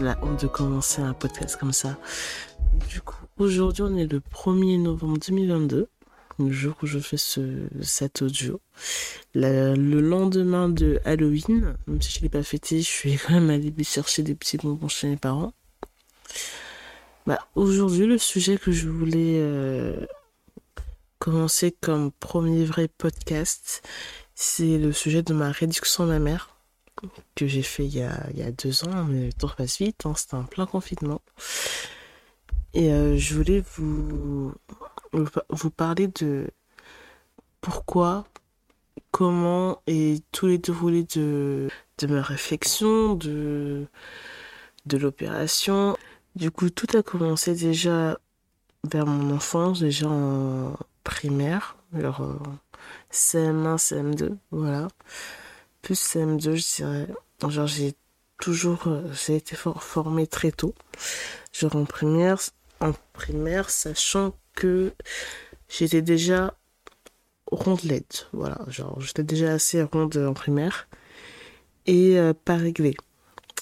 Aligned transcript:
La 0.00 0.18
honte 0.22 0.42
de 0.42 0.46
commencer 0.46 1.02
un 1.02 1.12
podcast 1.12 1.56
comme 1.56 1.72
ça. 1.72 1.98
Du 2.88 3.00
coup, 3.02 3.26
aujourd'hui, 3.38 3.82
on 3.82 3.96
est 3.96 4.10
le 4.10 4.20
1er 4.20 4.80
novembre 4.80 5.18
2022, 5.18 5.88
le 6.38 6.50
jour 6.50 6.74
où 6.82 6.86
je 6.86 6.98
fais 6.98 7.18
ce, 7.18 7.68
cet 7.82 8.22
audio. 8.22 8.60
le 9.34 10.00
lendemain 10.00 10.68
de 10.68 11.00
Halloween, 11.04 11.76
même 11.86 12.00
si 12.00 12.12
je 12.12 12.18
ne 12.18 12.22
l'ai 12.22 12.28
pas 12.30 12.42
fêté, 12.42 12.78
je 12.78 12.88
suis 12.88 13.18
quand 13.18 13.34
même 13.34 13.50
allée 13.50 13.72
chercher 13.84 14.22
des 14.22 14.34
petits 14.34 14.56
bonbons 14.56 14.88
chez 14.88 15.08
mes 15.08 15.16
parents. 15.16 15.52
Bah, 17.26 17.38
aujourd'hui, 17.54 18.06
le 18.06 18.18
sujet 18.18 18.56
que 18.56 18.72
je 18.72 18.88
voulais 18.88 19.38
euh, 19.40 20.06
commencer 21.18 21.76
comme 21.80 22.10
premier 22.12 22.64
vrai 22.64 22.88
podcast, 22.88 23.86
c'est 24.34 24.78
le 24.78 24.92
sujet 24.92 25.22
de 25.22 25.34
ma 25.34 25.52
réduction 25.52 26.06
mère 26.06 26.51
que 27.34 27.46
j'ai 27.46 27.62
fait 27.62 27.86
il 27.86 27.96
y, 27.96 28.02
a, 28.02 28.28
il 28.30 28.38
y, 28.38 28.42
a, 28.42 28.52
deux 28.52 28.84
ans, 28.84 29.04
mais 29.04 29.26
le 29.26 29.32
temps 29.32 29.48
passe 29.48 29.78
vite, 29.78 30.06
hein, 30.06 30.14
c'était 30.16 30.36
un 30.36 30.44
plein 30.44 30.66
confinement. 30.66 31.20
Et 32.74 32.92
euh, 32.92 33.16
je 33.16 33.34
voulais 33.34 33.62
vous, 33.76 34.52
vous 35.12 35.70
parler 35.70 36.08
de 36.08 36.48
pourquoi, 37.60 38.24
comment 39.10 39.82
et 39.86 40.20
tous 40.32 40.46
les 40.46 40.58
déroulés 40.58 41.04
de, 41.14 41.68
de 41.98 42.06
ma 42.06 42.22
réflexion, 42.22 43.14
de, 43.14 43.86
de 44.86 44.96
l'opération. 44.96 45.96
Du 46.34 46.50
coup, 46.50 46.70
tout 46.70 46.96
a 46.96 47.02
commencé 47.02 47.54
déjà 47.54 48.18
vers 48.84 49.06
mon 49.06 49.34
enfance, 49.34 49.80
déjà 49.80 50.08
en 50.08 50.76
primaire, 51.04 51.76
alors 51.94 52.22
CM1, 53.12 53.76
CM2, 53.76 54.36
voilà. 54.50 54.88
Plus 55.82 56.00
CM2, 56.00 56.54
je 56.54 56.76
dirais. 56.76 57.08
Genre, 57.48 57.66
j'ai 57.66 57.94
toujours, 58.38 58.86
euh, 58.86 59.02
j'ai 59.12 59.36
été 59.36 59.56
formée 59.56 60.26
très 60.26 60.52
tôt. 60.52 60.74
Genre 61.52 61.76
en 61.76 61.84
primaire, 61.84 62.38
en 62.80 62.92
primaire, 63.12 63.70
sachant 63.70 64.34
que 64.54 64.92
j'étais 65.68 66.02
déjà 66.02 66.54
rondelette, 67.50 68.28
voilà. 68.32 68.58
Genre, 68.68 69.00
j'étais 69.00 69.22
déjà 69.24 69.52
assez 69.52 69.82
ronde 69.82 70.16
en 70.16 70.34
primaire 70.34 70.88
et 71.86 72.18
euh, 72.18 72.32
pas 72.32 72.56
réglée. 72.56 72.96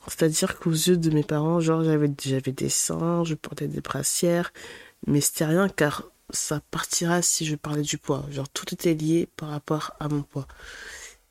C'est-à-dire 0.06 0.58
qu'aux 0.58 0.70
yeux 0.70 0.96
de 0.96 1.10
mes 1.10 1.22
parents, 1.22 1.60
genre, 1.60 1.84
j'avais, 1.84 2.10
j'avais 2.22 2.52
des 2.52 2.70
seins, 2.70 3.24
je 3.24 3.34
portais 3.34 3.68
des 3.68 3.80
brassières, 3.80 4.52
mais 5.06 5.20
c'était 5.20 5.44
rien 5.46 5.68
car 5.68 6.04
ça 6.30 6.60
partira 6.70 7.22
si 7.22 7.44
je 7.44 7.56
parlais 7.56 7.82
du 7.82 7.98
poids. 7.98 8.24
Genre, 8.30 8.48
tout 8.48 8.72
était 8.72 8.94
lié 8.94 9.28
par 9.36 9.50
rapport 9.50 9.92
à 10.00 10.08
mon 10.08 10.22
poids. 10.22 10.46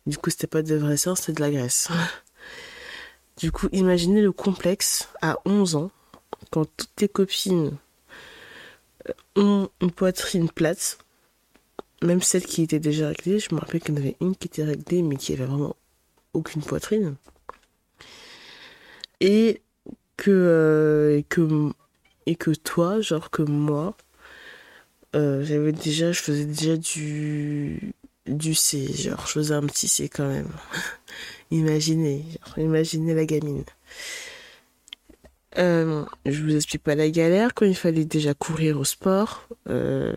Du 0.06 0.18
coup, 0.18 0.30
c'était 0.30 0.48
pas 0.48 0.62
de 0.62 0.76
vrai 0.76 0.98
seins, 0.98 1.16
c'était 1.16 1.34
de 1.34 1.42
la 1.42 1.52
graisse. 1.52 1.90
du 3.38 3.52
coup, 3.52 3.68
imaginez 3.72 4.22
le 4.22 4.32
complexe 4.32 5.10
à 5.22 5.38
11 5.46 5.76
ans, 5.76 5.92
quand 6.52 6.66
toutes 6.66 6.96
tes 6.96 7.10
copines 7.10 7.78
euh, 9.08 9.14
ont 9.36 9.70
une 9.82 9.92
poitrine 9.92 10.50
plate, 10.50 10.98
même 12.02 12.22
celles 12.22 12.46
qui 12.46 12.64
étaient 12.64 12.80
déjà 12.80 13.10
réglées, 13.10 13.40
je 13.40 13.54
me 13.54 13.60
rappelle 13.60 13.82
qu'il 13.82 13.94
y 13.94 13.98
en 13.98 14.02
avait 14.02 14.16
une 14.22 14.36
qui 14.36 14.48
était 14.48 14.64
réglée, 14.64 15.02
mais 15.02 15.18
qui 15.18 15.34
avait 15.34 15.46
vraiment 15.46 15.76
aucune 16.34 16.62
poitrine 16.62 17.16
et 19.20 19.62
que, 20.18 20.32
euh, 20.32 21.18
et 21.18 21.24
que, 21.24 21.72
et 22.26 22.36
que 22.36 22.52
toi, 22.52 23.02
genre 23.02 23.30
que 23.30 23.42
moi, 23.42 23.96
euh, 25.16 25.44
j'avais 25.44 25.72
déjà, 25.72 26.12
je 26.12 26.22
faisais 26.22 26.46
déjà 26.46 26.78
du, 26.78 27.94
du 28.30 28.56
C, 28.56 28.92
genre 28.94 29.26
je 29.28 29.34
faisais 29.34 29.54
un 29.54 29.66
petit 29.66 29.88
C 29.88 30.10
quand 30.10 30.28
même. 30.28 30.50
imaginez, 31.52 32.26
genre, 32.46 32.60
imaginez 32.60 33.14
la 33.14 33.26
gamine. 33.26 33.64
Euh, 35.58 36.06
je 36.26 36.44
vous 36.44 36.56
explique 36.56 36.84
pas 36.84 36.96
la 36.96 37.10
galère 37.10 37.54
quand 37.54 37.66
il 37.66 37.76
fallait 37.76 38.06
déjà 38.06 38.34
courir 38.34 38.80
au 38.80 38.84
sport, 38.86 39.48
euh, 39.68 40.16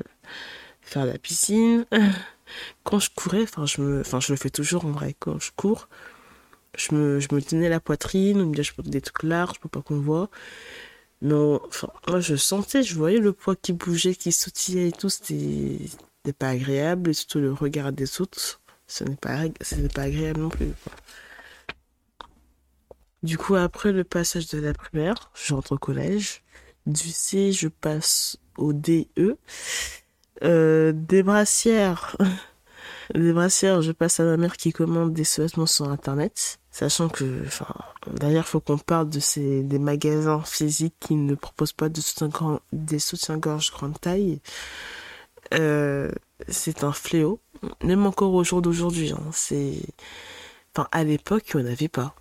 faire 0.83 1.07
la 1.07 1.19
piscine. 1.19 1.87
Quand 2.85 2.99
je 2.99 3.09
courais, 3.15 3.45
enfin 3.45 3.65
je 3.65 3.81
me, 3.81 4.01
enfin 4.03 4.21
je 4.21 4.31
le 4.33 4.37
fais 4.37 4.51
toujours 4.51 4.85
en 4.85 4.91
vrai. 4.91 5.17
Quand 5.19 5.41
je 5.41 5.51
cours, 5.57 5.89
je 6.77 6.95
me, 6.95 7.21
je 7.21 7.29
me 7.33 7.41
tenais 7.41 7.69
la 7.71 7.81
poitrine, 7.81 8.45
me 8.45 8.51
disait 8.51 8.63
je 8.65 8.75
porte 8.75 8.89
des 8.89 9.01
trucs 9.01 9.23
larges 9.23 9.59
pour 9.59 9.71
pas 9.71 9.81
qu'on 9.83 10.01
voit. 10.01 10.29
Mais 11.23 11.35
enfin, 11.35 11.89
moi 12.09 12.21
je 12.21 12.37
sentais, 12.37 12.83
je 12.83 12.95
voyais 12.95 13.19
le 13.19 13.33
poids 13.33 13.57
qui 13.57 13.73
bougeait, 13.73 14.15
qui 14.15 14.33
sautillait 14.33 14.89
et 14.89 14.93
tout, 14.93 15.09
c'était 15.09 15.79
pas 16.31 16.51
agréable, 16.51 17.11
et 17.11 17.15
surtout 17.15 17.41
le 17.41 17.53
regard 17.53 17.91
des 17.93 18.21
autres, 18.21 18.61
ce 18.87 19.03
n'est 19.03 19.17
pas, 19.17 19.41
pas 19.95 20.03
agréable 20.03 20.41
non 20.41 20.49
plus. 20.49 20.73
Du 23.23 23.39
coup, 23.39 23.55
après 23.55 23.93
le 23.93 24.05
passage 24.05 24.49
de 24.49 24.59
la 24.59 24.75
primaire, 24.75 25.31
j'entre 25.35 25.73
au 25.73 25.79
collège. 25.79 26.43
Du 26.87 27.11
C, 27.11 27.53
je 27.53 27.69
passe 27.69 28.37
au 28.57 28.73
DE. 28.73 29.07
Euh, 30.43 30.93
des 30.93 31.23
brassières. 31.23 32.17
des 33.15 33.33
brassières, 33.33 33.83
je 33.83 33.93
passe 33.93 34.19
à 34.19 34.25
ma 34.25 34.37
mère 34.37 34.57
qui 34.57 34.73
commande 34.73 35.13
des 35.13 35.25
sous-vêtements 35.25 35.67
sur 35.67 35.89
internet. 35.89 36.59
Sachant 36.73 37.09
que, 37.09 37.43
enfin, 37.47 37.75
d'ailleurs, 38.11 38.49
faut 38.49 38.59
qu'on 38.59 38.79
parle 38.79 39.09
de 39.09 39.21
ces, 39.21 39.63
des 39.63 39.79
magasins 39.79 40.41
physiques 40.41 40.97
qui 40.99 41.15
ne 41.15 41.35
proposent 41.35 41.75
pas 41.75 41.89
de 41.89 42.01
soutien 42.01 42.31
des 42.73 42.99
soutiens-gorge 42.99 43.71
grande 43.71 44.01
taille. 44.01 44.41
Euh, 45.53 46.11
c'est 46.49 46.85
un 46.85 46.93
fléau. 46.93 47.41
Même 47.83 48.07
encore 48.07 48.33
au 48.35 48.45
jour 48.45 48.63
d'aujourd'hui, 48.63 49.13
hein, 49.13 49.23
c'est, 49.33 49.81
enfin, 50.75 50.89
à 50.93 51.05
l'époque, 51.05 51.53
on 51.55 51.63
n'avait 51.63 51.89
pas. 51.89 52.15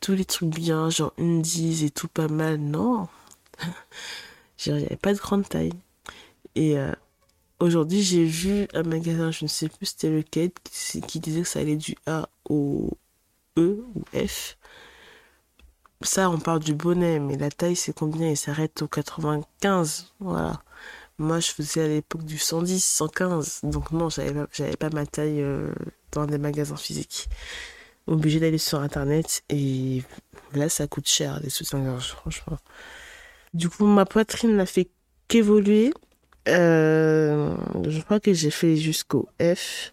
Tous 0.00 0.14
les 0.14 0.24
trucs 0.24 0.50
bien, 0.50 0.90
genre 0.90 1.12
Undies 1.18 1.84
et 1.84 1.90
tout 1.90 2.08
pas 2.08 2.28
mal, 2.28 2.56
non. 2.58 3.08
il 4.66 4.74
n'y 4.74 4.84
avait 4.84 4.96
pas 4.96 5.14
de 5.14 5.18
grande 5.18 5.48
taille. 5.48 5.72
Et 6.54 6.76
euh, 6.78 6.92
aujourd'hui, 7.60 8.02
j'ai 8.02 8.24
vu 8.24 8.66
un 8.74 8.82
magasin, 8.82 9.30
je 9.30 9.44
ne 9.44 9.48
sais 9.48 9.68
plus 9.68 9.86
c'était 9.86 10.10
lequel, 10.10 10.50
qui, 10.64 11.00
qui 11.02 11.20
disait 11.20 11.42
que 11.42 11.48
ça 11.48 11.60
allait 11.60 11.76
du 11.76 11.96
A 12.06 12.28
au 12.48 12.90
E 13.58 13.84
ou 13.94 14.02
F. 14.26 14.56
Ça, 16.02 16.30
on 16.30 16.38
parle 16.38 16.60
du 16.60 16.74
bonnet, 16.74 17.20
mais 17.20 17.36
la 17.36 17.50
taille, 17.50 17.76
c'est 17.76 17.92
combien? 17.94 18.28
Il 18.28 18.36
s'arrête 18.36 18.82
au 18.82 18.88
95. 18.88 20.12
Voilà. 20.20 20.62
Moi, 21.18 21.40
je 21.40 21.50
faisais 21.50 21.82
à 21.82 21.88
l'époque 21.88 22.24
du 22.24 22.38
110, 22.38 22.84
115. 22.84 23.60
Donc 23.64 23.90
non, 23.92 24.08
j'avais 24.08 24.32
pas, 24.32 24.88
pas 24.88 24.90
ma 24.94 25.06
taille 25.06 25.40
euh, 25.40 25.72
dans 26.12 26.26
des 26.26 26.38
magasins 26.38 26.76
physiques. 26.76 27.28
Obligé 28.06 28.40
d'aller 28.40 28.58
sur 28.58 28.80
Internet. 28.80 29.42
Et 29.48 30.02
là, 30.54 30.68
ça 30.68 30.86
coûte 30.86 31.08
cher, 31.08 31.40
les 31.42 31.50
soutiens-gorge, 31.50 32.08
franchement. 32.08 32.58
Du 33.54 33.68
coup, 33.68 33.86
ma 33.86 34.06
poitrine 34.06 34.56
n'a 34.56 34.66
fait 34.66 34.88
qu'évoluer. 35.28 35.92
Euh, 36.48 37.54
je 37.88 38.00
crois 38.00 38.18
que 38.18 38.32
j'ai 38.32 38.50
fait 38.50 38.76
jusqu'au 38.76 39.28
F, 39.40 39.92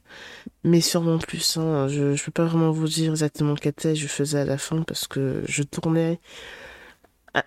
mais 0.64 0.82
sûrement 0.82 1.20
plus. 1.20 1.58
Hein. 1.58 1.88
Je 1.88 2.04
ne 2.04 2.18
peux 2.18 2.32
pas 2.32 2.46
vraiment 2.46 2.72
vous 2.72 2.88
dire 2.88 3.12
exactement 3.12 3.56
quelle 3.56 3.74
taille 3.74 3.96
je 3.96 4.08
faisais 4.08 4.40
à 4.40 4.46
la 4.46 4.58
fin 4.58 4.82
parce 4.82 5.08
que 5.08 5.44
je 5.48 5.62
tournais, 5.62 6.20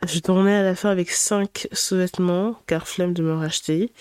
je 0.07 0.19
tournais 0.21 0.55
à 0.55 0.63
la 0.63 0.75
fin 0.75 0.91
avec 0.91 1.11
5 1.11 1.69
sous-vêtements, 1.73 2.61
car 2.67 2.87
flemme 2.87 3.15
de 3.15 3.23
me 3.23 3.35
racheter, 3.35 3.93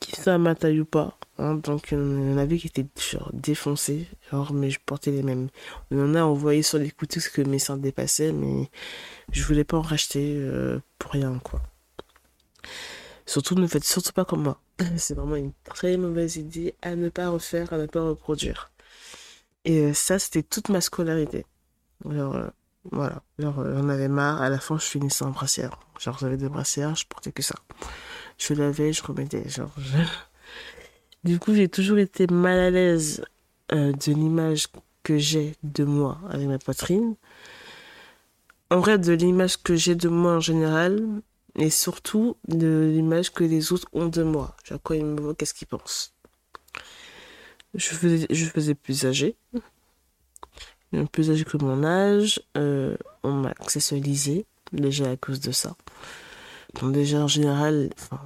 qui 0.00 0.14
soit 0.20 0.38
ma 0.38 0.54
taille 0.54 0.80
ou 0.80 0.84
pas. 0.84 1.18
Hein. 1.38 1.54
Donc 1.54 1.88
il 1.92 1.98
y 1.98 2.34
en 2.34 2.38
avait 2.38 2.58
qui 2.58 2.68
étaient 2.68 2.86
genre 3.10 3.30
défoncés, 3.32 4.06
genre, 4.30 4.52
mais 4.52 4.70
je 4.70 4.78
portais 4.84 5.10
les 5.10 5.22
mêmes. 5.22 5.48
Y 5.90 5.96
en 5.96 6.14
a, 6.14 6.24
on 6.24 6.34
voyait 6.34 6.62
sur 6.62 6.78
les 6.78 6.90
coutusses 6.90 7.28
que 7.28 7.42
mes 7.42 7.58
seins 7.58 7.76
dépassaient, 7.76 8.32
mais 8.32 8.70
je 9.32 9.42
voulais 9.44 9.64
pas 9.64 9.78
en 9.78 9.82
racheter 9.82 10.34
euh, 10.36 10.80
pour 10.98 11.12
rien, 11.12 11.38
quoi. 11.42 11.62
Surtout, 13.26 13.54
ne 13.54 13.66
faites 13.66 13.84
surtout 13.84 14.12
pas 14.12 14.24
comme 14.24 14.42
moi. 14.42 14.60
C'est 14.96 15.14
vraiment 15.14 15.36
une 15.36 15.52
très 15.64 15.96
mauvaise 15.96 16.36
idée 16.36 16.74
à 16.82 16.94
ne 16.94 17.08
pas 17.08 17.28
refaire, 17.28 17.72
à 17.72 17.78
ne 17.78 17.86
pas 17.86 18.02
reproduire. 18.02 18.70
Et 19.64 19.78
euh, 19.80 19.94
ça, 19.94 20.18
c'était 20.18 20.42
toute 20.42 20.68
ma 20.68 20.80
scolarité. 20.82 21.46
Euh, 22.06 22.50
voilà. 22.92 23.22
Genre, 23.38 23.58
euh, 23.60 23.76
j'en 23.76 23.88
avais 23.88 24.08
marre. 24.08 24.42
À 24.42 24.48
la 24.48 24.58
fin, 24.58 24.78
je 24.78 24.84
finissais 24.84 25.24
en 25.24 25.30
brassière. 25.30 25.78
Genre, 25.98 26.18
j'avais 26.18 26.36
des 26.36 26.48
brassières, 26.48 26.94
je 26.94 27.06
portais 27.06 27.32
que 27.32 27.42
ça. 27.42 27.54
Je 28.38 28.54
lavais, 28.54 28.92
je 28.92 29.02
remettais. 29.02 29.48
Genre, 29.48 29.74
Du 31.24 31.38
coup, 31.38 31.54
j'ai 31.54 31.68
toujours 31.68 31.98
été 31.98 32.26
mal 32.26 32.58
à 32.58 32.70
l'aise 32.70 33.24
de 33.70 34.12
l'image 34.12 34.66
que 35.02 35.16
j'ai 35.16 35.54
de 35.62 35.84
moi 35.84 36.18
avec 36.28 36.46
ma 36.46 36.58
poitrine. 36.58 37.16
En 38.70 38.80
vrai, 38.80 38.98
de 38.98 39.12
l'image 39.12 39.62
que 39.62 39.74
j'ai 39.74 39.94
de 39.94 40.08
moi 40.08 40.32
en 40.34 40.40
général, 40.40 41.00
et 41.56 41.70
surtout 41.70 42.36
de 42.48 42.90
l'image 42.92 43.32
que 43.32 43.44
les 43.44 43.72
autres 43.72 43.88
ont 43.92 44.08
de 44.08 44.22
moi. 44.22 44.56
Genre, 44.64 44.80
quand 44.82 44.94
ils 44.94 45.04
me 45.04 45.20
voient, 45.20 45.34
qu'est-ce 45.34 45.54
qu'ils 45.54 45.68
pensent? 45.68 46.12
Je 47.74 47.88
faisais, 47.88 48.26
je 48.30 48.44
faisais 48.46 48.74
plus 48.74 49.04
âgé. 49.04 49.36
Plus 51.12 51.30
âgé 51.30 51.44
que 51.44 51.56
mon 51.56 51.84
âge. 51.84 52.42
Euh, 52.56 52.96
on 53.22 53.32
m'a 53.32 53.50
accessorisé, 53.50 54.46
déjà 54.72 55.10
à 55.10 55.16
cause 55.16 55.40
de 55.40 55.52
ça. 55.52 55.76
Donc 56.80 56.92
déjà, 56.92 57.18
en 57.20 57.28
général, 57.28 57.90
enfin, 57.98 58.20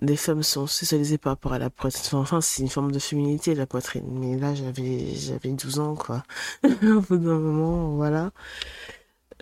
les 0.00 0.16
femmes 0.16 0.42
sont 0.42 0.66
socialisées 0.66 1.18
par 1.18 1.32
rapport 1.32 1.52
à 1.52 1.58
la 1.58 1.70
poitrine. 1.70 2.18
Enfin, 2.18 2.40
c'est 2.40 2.62
une 2.62 2.68
forme 2.68 2.92
de 2.92 2.98
féminité, 2.98 3.54
la 3.54 3.66
poitrine. 3.66 4.06
Mais 4.10 4.36
là, 4.36 4.54
j'avais, 4.54 5.14
j'avais 5.14 5.50
12 5.50 5.78
ans, 5.78 5.94
quoi. 5.94 6.24
Au 6.64 7.00
bout 7.00 7.16
d'un 7.16 7.38
moment, 7.38 7.90
voilà. 7.96 8.32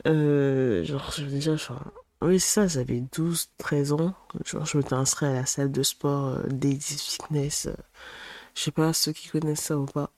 Euh, 0.06 0.84
genre, 0.84 1.12
déjà, 1.18 1.52
enfin, 1.52 1.80
oui, 2.22 2.40
ça, 2.40 2.66
j'avais 2.66 3.00
12, 3.00 3.50
13 3.58 3.92
ans. 3.92 4.14
Genre, 4.44 4.66
je 4.66 4.76
m'étais 4.78 4.94
inscrit 4.94 5.26
à 5.26 5.32
la 5.32 5.46
salle 5.46 5.72
de 5.72 5.82
sport 5.82 6.28
euh, 6.28 6.42
Fitness. 6.80 7.66
Euh, 7.66 7.74
je 8.54 8.62
sais 8.64 8.70
pas 8.72 8.92
ceux 8.92 9.12
qui 9.12 9.28
connaissent 9.28 9.60
ça 9.62 9.78
ou 9.78 9.86
pas. 9.86 10.10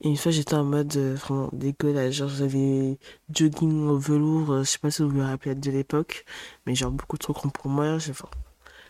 Et 0.00 0.08
une 0.08 0.16
fois, 0.16 0.30
j'étais 0.32 0.54
en 0.54 0.64
mode 0.64 0.96
euh, 0.96 1.14
vraiment 1.14 1.50
dégueulasse. 1.52 2.12
Genre, 2.14 2.28
j'avais 2.28 2.98
jogging 3.34 3.88
au 3.88 3.98
velours. 3.98 4.52
euh, 4.52 4.62
je 4.62 4.70
sais 4.70 4.78
pas 4.78 4.90
si 4.90 5.02
vous 5.02 5.10
vous 5.10 5.20
rappelez 5.20 5.54
de 5.54 5.70
l'époque. 5.70 6.24
Mais 6.66 6.74
genre, 6.74 6.92
beaucoup 6.92 7.18
trop 7.18 7.32
grand 7.32 7.48
pour 7.48 7.68
moi. 7.68 7.94
Enfin, 7.96 8.28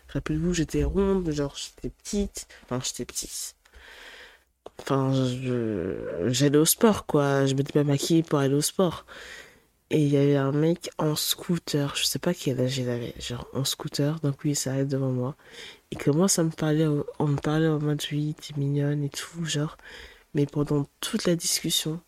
rappelez-vous, 0.09 0.53
j'étais 0.53 0.83
ronde. 0.83 1.29
Genre, 1.31 1.55
j'étais 1.55 1.89
petite. 1.89 2.47
Enfin, 2.65 2.79
j'étais 2.83 3.05
petite. 3.05 3.55
Enfin, 4.79 5.11
j'allais 6.27 6.57
au 6.57 6.65
sport, 6.65 7.05
quoi. 7.05 7.45
Je 7.45 7.55
m'étais 7.55 7.73
pas 7.73 7.83
maquillée 7.83 8.23
pour 8.23 8.39
aller 8.39 8.53
au 8.53 8.61
sport. 8.61 9.05
Et 9.91 10.03
il 10.03 10.09
y 10.09 10.17
avait 10.17 10.35
un 10.37 10.51
mec 10.51 10.91
en 10.99 11.15
scooter. 11.15 11.95
Je 11.95 12.05
sais 12.05 12.19
pas 12.19 12.33
quel 12.35 12.61
âge 12.61 12.77
il 12.77 12.89
avait. 12.89 13.15
Genre, 13.19 13.47
en 13.53 13.65
scooter. 13.65 14.19
Donc, 14.21 14.43
lui, 14.43 14.51
il 14.51 14.55
s'arrête 14.55 14.87
devant 14.87 15.11
moi. 15.11 15.35
Il 15.91 15.97
commence 15.97 16.37
à 16.39 16.43
me 16.43 16.51
parler. 16.51 16.87
On 17.17 17.27
me 17.27 17.37
parlait 17.37 17.67
en 17.67 17.79
mode, 17.79 18.03
oui, 18.11 18.35
t'es 18.39 18.53
mignonne 18.59 19.03
et 19.03 19.09
tout. 19.09 19.43
Genre. 19.45 19.75
Mais 20.33 20.45
pendant 20.45 20.87
toute 21.01 21.25
la 21.25 21.35
discussion, 21.35 22.01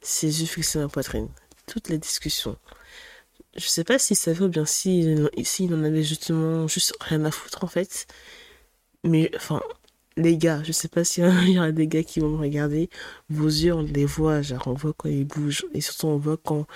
ses 0.00 0.40
yeux 0.40 0.46
fixés 0.46 0.78
ma 0.78 0.88
poitrine. 0.88 1.28
Toute 1.66 1.88
la 1.88 1.96
discussion. 1.96 2.56
Je 3.56 3.66
sais 3.66 3.84
pas 3.84 3.98
s'il 3.98 4.16
savait 4.16 4.44
ou 4.44 4.48
bien 4.48 4.66
s'il 4.66 5.28
s'il 5.44 5.74
en 5.74 5.82
avait 5.82 6.02
justement 6.02 6.68
juste 6.68 6.94
rien 7.00 7.24
à 7.24 7.30
foutre 7.30 7.64
en 7.64 7.68
fait. 7.68 8.06
Mais 9.04 9.30
enfin, 9.36 9.62
les 10.16 10.36
gars, 10.38 10.62
je 10.64 10.72
sais 10.72 10.88
pas 10.88 11.04
s'il 11.04 11.24
y 11.48 11.58
aura 11.58 11.72
des 11.72 11.86
gars 11.88 12.02
qui 12.04 12.20
vont 12.20 12.30
me 12.30 12.38
regarder. 12.38 12.90
Vos 13.30 13.46
yeux, 13.48 13.74
on 13.74 13.82
les 13.82 14.04
voit, 14.04 14.42
genre 14.42 14.66
on 14.66 14.74
voit 14.74 14.92
quand 14.96 15.08
ils 15.08 15.24
bougent. 15.24 15.66
Et 15.74 15.80
surtout, 15.80 16.06
on 16.08 16.18
voit 16.18 16.36
quand 16.36 16.66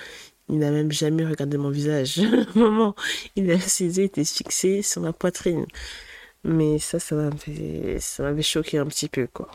il 0.48 0.58
n'a 0.58 0.70
même 0.70 0.92
jamais 0.92 1.24
regardé 1.24 1.56
mon 1.58 1.70
visage. 1.70 2.20
Moment, 2.54 2.94
il 3.36 3.50
a 3.50 3.60
ses 3.60 3.98
yeux 3.98 4.04
étaient 4.04 4.24
fixés 4.24 4.82
sur 4.82 5.02
ma 5.02 5.12
poitrine. 5.12 5.66
Mais 6.44 6.78
ça, 6.78 6.98
ça 6.98 7.14
m'avait 7.14 8.42
choqué 8.42 8.78
un 8.78 8.86
petit 8.86 9.08
peu, 9.08 9.26
quoi. 9.26 9.50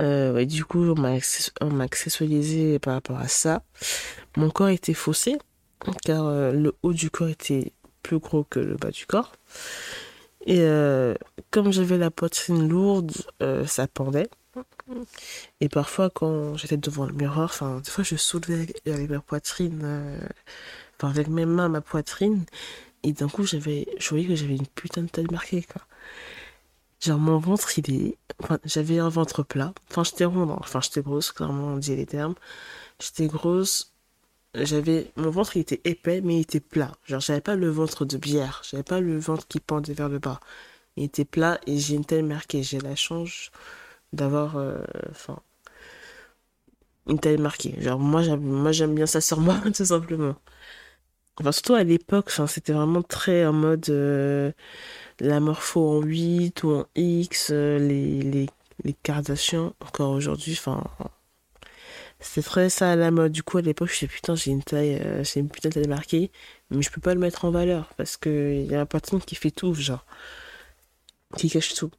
Euh, 0.00 0.44
du 0.44 0.64
coup, 0.64 0.84
on 0.84 1.00
m'a 1.00 1.16
access- 1.16 1.52
on 1.60 1.70
m'a 1.70 1.84
accessoirisé 1.84 2.78
par 2.78 2.94
rapport 2.94 3.18
à 3.18 3.28
ça. 3.28 3.62
Mon 4.36 4.50
corps 4.50 4.68
était 4.68 4.94
faussé, 4.94 5.36
car 6.04 6.26
euh, 6.26 6.52
le 6.52 6.74
haut 6.82 6.92
du 6.92 7.10
corps 7.10 7.28
était 7.28 7.72
plus 8.02 8.18
gros 8.18 8.44
que 8.44 8.60
le 8.60 8.76
bas 8.76 8.90
du 8.90 9.06
corps. 9.06 9.32
Et 10.46 10.60
euh, 10.60 11.14
comme 11.50 11.72
j'avais 11.72 11.98
la 11.98 12.10
poitrine 12.10 12.68
lourde, 12.68 13.12
ça 13.66 13.86
pendait. 13.86 14.28
Et 15.60 15.68
parfois, 15.68 16.10
quand 16.10 16.56
j'étais 16.56 16.76
devant 16.76 17.06
le 17.06 17.12
miroir, 17.12 17.44
enfin, 17.44 17.80
des 17.84 17.90
fois, 17.90 18.04
je 18.04 18.16
soulevais 18.16 18.66
avec, 18.86 19.10
ma 19.10 19.20
poitrine, 19.20 20.18
enfin, 20.96 21.10
avec 21.10 21.28
mes 21.28 21.44
mains, 21.46 21.68
ma 21.68 21.80
poitrine. 21.80 22.44
Et 23.02 23.12
d'un 23.12 23.28
coup, 23.28 23.44
j'avais, 23.44 23.86
je 23.98 24.08
voyais 24.08 24.26
que 24.26 24.34
j'avais 24.34 24.56
une 24.56 24.66
putain 24.66 25.02
de 25.02 25.08
taille 25.08 25.26
marquée, 25.30 25.62
quoi. 25.62 25.82
Genre, 27.00 27.18
mon 27.18 27.38
ventre, 27.38 27.78
il 27.78 27.94
est, 27.94 28.18
j'avais 28.64 28.98
un 28.98 29.08
ventre 29.08 29.42
plat. 29.42 29.72
Enfin, 29.90 30.04
j'étais 30.04 30.24
ronde, 30.24 30.50
hein. 30.50 30.56
enfin, 30.60 30.80
j'étais 30.80 31.02
grosse, 31.02 31.32
clairement, 31.32 31.74
on 31.74 31.76
dit 31.78 31.94
les 31.96 32.06
termes. 32.06 32.34
J'étais 33.00 33.28
grosse, 33.28 33.92
j'avais, 34.54 35.12
mon 35.16 35.30
ventre, 35.30 35.56
il 35.56 35.60
était 35.60 35.80
épais, 35.84 36.20
mais 36.22 36.36
il 36.36 36.40
était 36.40 36.60
plat. 36.60 36.92
Genre, 37.06 37.20
j'avais 37.20 37.40
pas 37.40 37.54
le 37.56 37.68
ventre 37.68 38.04
de 38.04 38.16
bière. 38.16 38.62
J'avais 38.68 38.82
pas 38.82 39.00
le 39.00 39.18
ventre 39.18 39.46
qui 39.46 39.60
pendait 39.60 39.92
vers 39.92 40.08
le 40.08 40.18
bas. 40.18 40.40
Il 40.96 41.04
était 41.04 41.24
plat 41.24 41.60
et 41.66 41.78
j'ai 41.78 41.94
une 41.96 42.04
taille 42.04 42.22
marquée. 42.22 42.62
J'ai 42.62 42.80
la 42.80 42.96
chance 42.96 43.50
d'avoir, 44.12 44.56
euh, 44.56 44.82
enfin, 45.10 45.40
une 47.08 47.18
taille 47.18 47.38
marquée. 47.38 47.74
Genre, 47.80 47.98
moi, 47.98 48.22
j'aime, 48.22 48.42
moi, 48.42 48.72
j'aime 48.72 48.94
bien 48.94 49.06
ça 49.06 49.20
sur 49.20 49.40
moi, 49.40 49.60
tout 49.74 49.84
simplement. 49.84 50.36
Enfin, 51.40 51.52
surtout 51.52 51.74
à 51.74 51.84
l'époque, 51.84 52.26
enfin, 52.28 52.46
c'était 52.46 52.72
vraiment 52.72 53.02
très 53.02 53.46
en 53.46 53.52
mode, 53.52 53.88
euh, 53.90 54.52
la 55.20 55.40
morpho 55.40 55.98
en 55.98 56.02
8 56.02 56.62
ou 56.64 56.72
en 56.72 56.86
X, 56.94 57.50
euh, 57.52 57.78
les, 57.78 58.22
les, 58.22 58.46
les 58.84 58.96
encore 59.80 60.10
aujourd'hui, 60.10 60.54
enfin, 60.58 60.84
c'était 62.20 62.42
très 62.42 62.68
ça 62.70 62.92
à 62.92 62.96
la 62.96 63.10
mode. 63.10 63.32
Du 63.32 63.42
coup, 63.42 63.58
à 63.58 63.62
l'époque, 63.62 63.88
je 63.90 63.94
suis 63.94 64.06
putain, 64.08 64.34
j'ai 64.34 64.50
une 64.50 64.62
taille, 64.62 64.96
euh, 64.96 65.22
j'ai 65.24 65.40
une 65.40 65.48
putain 65.48 65.68
de 65.68 65.74
taille 65.74 65.88
marquée, 65.88 66.30
mais 66.70 66.82
je 66.82 66.90
peux 66.90 67.00
pas 67.00 67.14
le 67.14 67.20
mettre 67.20 67.44
en 67.44 67.50
valeur 67.50 67.92
parce 67.96 68.16
que 68.16 68.62
il 68.64 68.70
y 68.70 68.74
a 68.74 68.80
un 68.80 68.86
patron 68.86 69.18
qui 69.20 69.34
fait 69.34 69.50
tout, 69.50 69.74
genre, 69.74 70.04
qui 71.36 71.50
cache 71.50 71.74
tout. 71.74 71.90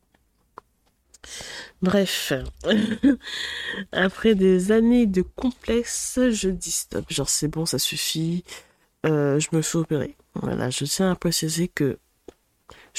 Bref, 1.81 2.33
après 3.91 4.35
des 4.35 4.71
années 4.71 5.05
de 5.05 5.21
complexe, 5.21 6.19
je 6.31 6.49
dis 6.49 6.71
stop. 6.71 7.05
Genre, 7.09 7.29
c'est 7.29 7.47
bon, 7.47 7.65
ça 7.65 7.79
suffit. 7.79 8.43
Euh, 9.05 9.39
je 9.39 9.49
me 9.53 9.61
fais 9.61 9.77
opérer. 9.77 10.17
Voilà, 10.35 10.69
je 10.69 10.85
tiens 10.85 11.11
à 11.11 11.15
préciser 11.15 11.67
que 11.69 11.99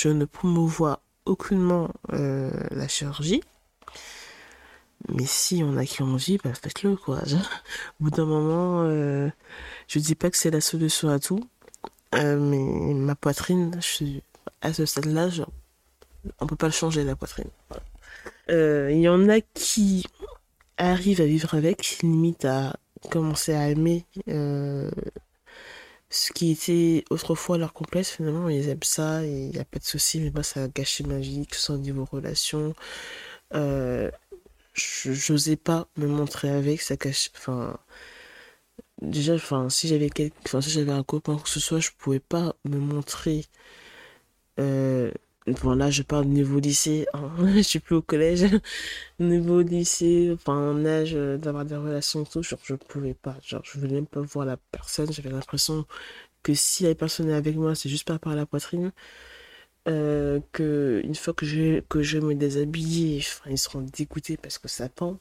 je 0.01 0.09
ne 0.09 0.25
promouvois 0.25 1.03
aucunement 1.27 1.91
euh, 2.15 2.51
la 2.71 2.89
chirurgie. 2.89 3.43
Mais 5.09 5.27
si 5.27 5.63
on 5.65 5.77
a 5.77 5.85
qui 5.85 6.03
envie, 6.03 6.39
bah 6.39 6.53
faites-le, 6.55 6.97
quoi. 6.97 7.19
Au 8.01 8.05
bout 8.05 8.11
d'un 8.11 8.25
moment, 8.27 8.83
euh, 8.85 9.29
je 9.89 9.99
dis 9.99 10.15
pas 10.15 10.31
que 10.31 10.37
c'est 10.37 10.51
la 10.51 10.61
solution 10.61 11.09
à 11.11 11.19
tout. 11.19 11.41
euh, 12.15 12.39
mais 12.39 12.95
ma 12.95 13.15
poitrine, 13.15 13.73
je 13.77 13.87
suis 13.87 14.23
à 14.63 14.73
ce 14.73 14.87
stade-là, 14.87 15.29
on 16.41 16.47
peut 16.47 16.57
pas 16.57 16.67
le 16.67 16.73
changer, 16.73 17.05
la 17.05 17.17
poitrine. 17.17 17.51
Euh, 18.51 18.91
Il 18.93 19.01
y 19.01 19.09
en 19.09 19.29
a 19.29 19.41
qui 19.41 20.07
arrivent 20.79 21.21
à 21.21 21.27
vivre 21.27 21.55
avec, 21.55 21.99
limite 22.03 22.45
à 22.45 22.77
commencer 23.11 23.55
à 23.55 23.69
aimer 23.69 24.07
ce 26.11 26.33
qui 26.33 26.53
était 26.53 27.05
autrefois 27.11 27.59
leur 27.59 27.73
complexe, 27.73 28.11
finalement, 28.11 28.49
ils 28.49 28.69
aiment 28.69 28.83
ça 28.83 29.25
il 29.25 29.51
n'y 29.51 29.59
a 29.59 29.65
pas 29.65 29.79
de 29.79 29.85
souci, 29.85 30.21
mais 30.21 30.31
moi, 30.31 30.43
ça 30.43 30.65
a 30.65 30.69
gâché 30.69 31.05
ma 31.05 31.19
vie, 31.19 31.47
que 31.47 31.57
ce 31.57 31.63
soit 31.63 31.75
au 31.77 31.79
niveau 31.79 32.05
relation. 32.05 32.75
Euh, 33.55 34.11
j'osais 34.75 35.57
pas 35.57 35.89
me 35.97 36.07
montrer 36.07 36.51
avec, 36.51 36.81
ça 36.83 36.97
cache, 36.97 37.31
enfin, 37.37 37.79
déjà, 39.03 39.35
enfin, 39.35 39.69
si 39.71 39.89
j'avais 39.89 40.11
quel... 40.11 40.31
enfin, 40.47 40.61
si 40.61 40.71
j'avais 40.71 40.93
un 40.93 41.03
copain, 41.05 41.39
que 41.39 41.49
ce 41.49 41.61
soit, 41.61 41.81
je 41.81 41.91
pouvais 41.99 42.21
pas 42.21 42.55
me 42.65 42.79
montrer, 42.79 43.47
euh, 44.59 45.13
bon, 45.47 45.75
là, 45.75 45.91
je 45.91 46.03
parle 46.03 46.27
niveau 46.27 46.59
lycée, 46.61 47.07
hein, 47.15 47.31
je 47.57 47.63
suis 47.63 47.81
plus 47.81 47.97
au 47.97 48.03
collège, 48.03 48.47
niveau 49.21 49.61
lycée, 49.63 50.31
enfin, 50.35 50.55
en 50.55 50.85
âge 50.85 51.13
euh, 51.15 51.39
d'avoir 51.39 51.65
des 51.65 51.77
relations 51.77 52.25
tout, 52.25 52.43
genre, 52.43 52.59
je 52.63 52.75
pouvais 52.75 53.15
pas, 53.15 53.37
genre, 53.43 53.63
je 53.65 53.79
voulais 53.79 53.95
même 53.95 54.07
pas 54.07 54.21
voir 54.21 54.47
la 54.47 54.57
personne, 54.57 55.13
j'avais 55.13 55.31
l'impression 55.31 55.87
que 56.43 56.55
si 56.55 56.85
la 56.85 56.95
personne 56.95 57.31
est 57.31 57.35
avec 57.35 57.57
moi, 57.57 57.75
c'est 57.75 57.89
juste 57.89 58.07
par 58.07 58.17
rapport 58.17 58.33
à 58.33 58.37
la 58.37 58.47
poitrine, 58.47 58.93
euh, 59.89 60.41
que 60.53 61.01
une 61.05 61.15
fois 61.15 61.33
que 61.35 61.47
je, 61.47 61.81
que 61.81 62.03
je 62.03 62.19
me 62.19 62.35
déshabiller, 62.35 63.19
enfin, 63.21 63.51
ils 63.51 63.59
seront 63.59 63.81
dégoûtés 63.81 64.37
parce 64.37 64.59
que 64.59 64.69
ça 64.69 64.89
pend. 64.89 65.19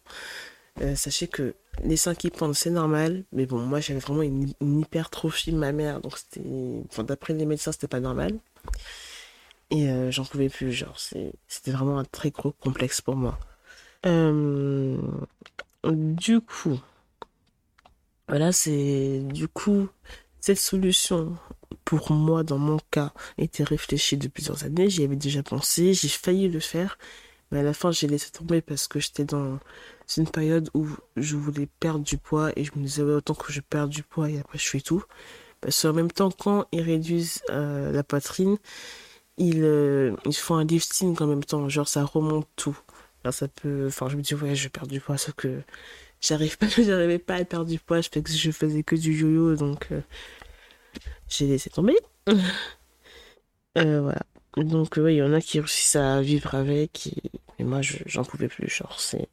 Euh, 0.82 0.96
sachez 0.96 1.28
que 1.28 1.56
les 1.84 1.98
seins 1.98 2.16
qui 2.16 2.30
pendent, 2.30 2.56
c'est 2.56 2.70
normal, 2.70 3.24
mais 3.34 3.46
bon, 3.46 3.60
moi 3.60 3.80
j'avais 3.82 4.00
vraiment 4.00 4.22
une, 4.24 4.54
une 4.62 4.80
hypertrophie 4.82 5.52
de 5.52 5.58
ma 5.58 5.72
mère, 5.74 6.02
donc 6.02 6.18
c'était, 6.18 6.42
enfin, 6.90 7.04
d'après 7.04 7.34
les 7.34 7.46
médecins, 7.46 7.72
c'était 7.72 7.88
pas 7.88 8.00
normal. 8.00 8.40
Et 9.72 9.90
euh, 9.90 10.12
j'en 10.12 10.26
pouvais 10.26 10.50
plus, 10.50 10.72
genre, 10.72 10.98
c'était 11.48 11.72
vraiment 11.72 12.00
un 12.00 12.06
très 12.06 12.32
gros 12.32 12.52
complexe 12.52 13.02
pour 13.02 13.16
moi. 13.16 13.38
Euh, 14.06 14.98
du 15.86 16.42
coup, 16.42 16.80
voilà, 18.28 18.52
c'est, 18.52 19.20
du 19.24 19.48
coup, 19.48 19.88
cette 20.40 20.58
solution, 20.58 21.38
pour 21.86 22.12
moi, 22.12 22.44
dans 22.44 22.58
mon 22.58 22.80
cas, 22.92 23.14
était 23.38 23.64
réfléchie 23.64 24.18
depuis 24.18 24.30
plusieurs 24.30 24.64
années, 24.64 24.90
j'y 24.90 25.04
avais 25.04 25.16
déjà 25.16 25.44
pensé, 25.44 25.94
j'ai 25.94 26.08
failli 26.08 26.48
le 26.48 26.60
faire, 26.60 26.98
mais 27.52 27.60
à 27.60 27.64
la 27.64 27.74
fin, 27.74 27.92
j'ai 27.92 28.08
laissé 28.08 28.32
tomber 28.32 28.62
parce 28.62 28.88
que 28.88 29.00
j'étais 29.00 29.26
dans 29.26 29.60
une 30.18 30.28
période 30.28 30.70
où 30.74 30.88
je 31.16 31.36
voulais 31.36 31.68
perdre 31.80 32.04
du 32.04 32.18
poids 32.18 32.52
et 32.56 32.64
je 32.64 32.72
me 32.76 32.84
disais, 32.84 33.04
autant 33.04 33.36
que 33.36 33.52
je 33.52 33.62
perds 33.62 33.88
du 33.88 34.04
poids 34.04 34.30
et 34.30 34.40
après 34.40 34.58
je 34.58 34.68
fais 34.68 34.82
tout. 34.82 35.04
Parce 35.62 35.82
qu'en 35.82 35.94
même 35.94 36.12
temps, 36.12 36.32
quand 36.32 36.68
ils 36.72 36.82
réduisent 36.82 37.42
euh, 37.50 37.92
la 37.92 38.04
poitrine, 38.04 38.58
ils, 39.40 39.64
euh, 39.64 40.16
font 40.34 40.56
un 40.56 40.66
lifting 40.66 41.18
en 41.22 41.28
même 41.28 41.44
temps, 41.44 41.70
genre 41.70 41.88
ça 41.88 42.04
remonte 42.06 42.48
tout. 42.56 42.78
Alors 43.24 43.34
ça 43.34 43.48
peut, 43.48 43.86
enfin 43.88 44.10
je 44.10 44.18
me 44.18 44.22
dis 44.22 44.36
ouais 44.36 44.56
je 44.56 44.70
perds 44.70 44.88
du 44.88 45.02
poids, 45.02 45.18
sauf 45.18 45.36
que 45.36 45.62
j'arrive 46.22 46.58
pas, 46.58 46.68
j'arrivais 46.78 47.20
pas 47.20 47.36
à 47.36 47.46
perdre 47.46 47.66
du 47.68 47.80
poids, 47.80 48.02
je, 48.02 48.10
fais 48.12 48.22
que 48.22 48.32
je 48.32 48.52
faisais 48.52 48.84
que 48.84 48.96
du 48.96 49.14
yo-yo, 49.14 49.56
donc 49.56 49.88
euh, 49.92 50.02
j'ai 51.28 51.48
laissé 51.48 51.70
tomber. 51.70 51.96
Euh, 53.78 54.02
voilà. 54.02 54.22
Donc 54.58 54.98
ouais, 54.98 55.16
il 55.16 55.18
y 55.18 55.24
en 55.24 55.32
a 55.34 55.42
qui 55.42 55.60
réussissent 55.60 55.96
à 55.96 56.22
vivre 56.22 56.56
avec, 56.56 57.08
et, 57.60 57.64
moi 57.64 57.82
je- 57.82 57.98
j'en 58.06 58.24
pouvais 58.24 58.48
plus, 58.48 58.68
genre 58.68 59.00
c'est... 59.00 59.30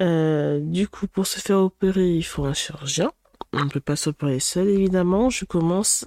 Non. 0.00 0.58
Du 0.60 0.88
coup, 0.88 1.06
pour 1.06 1.26
se 1.26 1.38
faire 1.38 1.58
opérer, 1.58 2.14
il 2.16 2.22
faut 2.24 2.44
un 2.44 2.54
chirurgien. 2.54 3.12
On 3.52 3.64
ne 3.64 3.70
peut 3.70 3.80
pas 3.80 3.96
s'opérer 3.96 4.40
seul, 4.40 4.68
évidemment. 4.68 5.30
Je 5.30 5.44
commence 5.44 6.06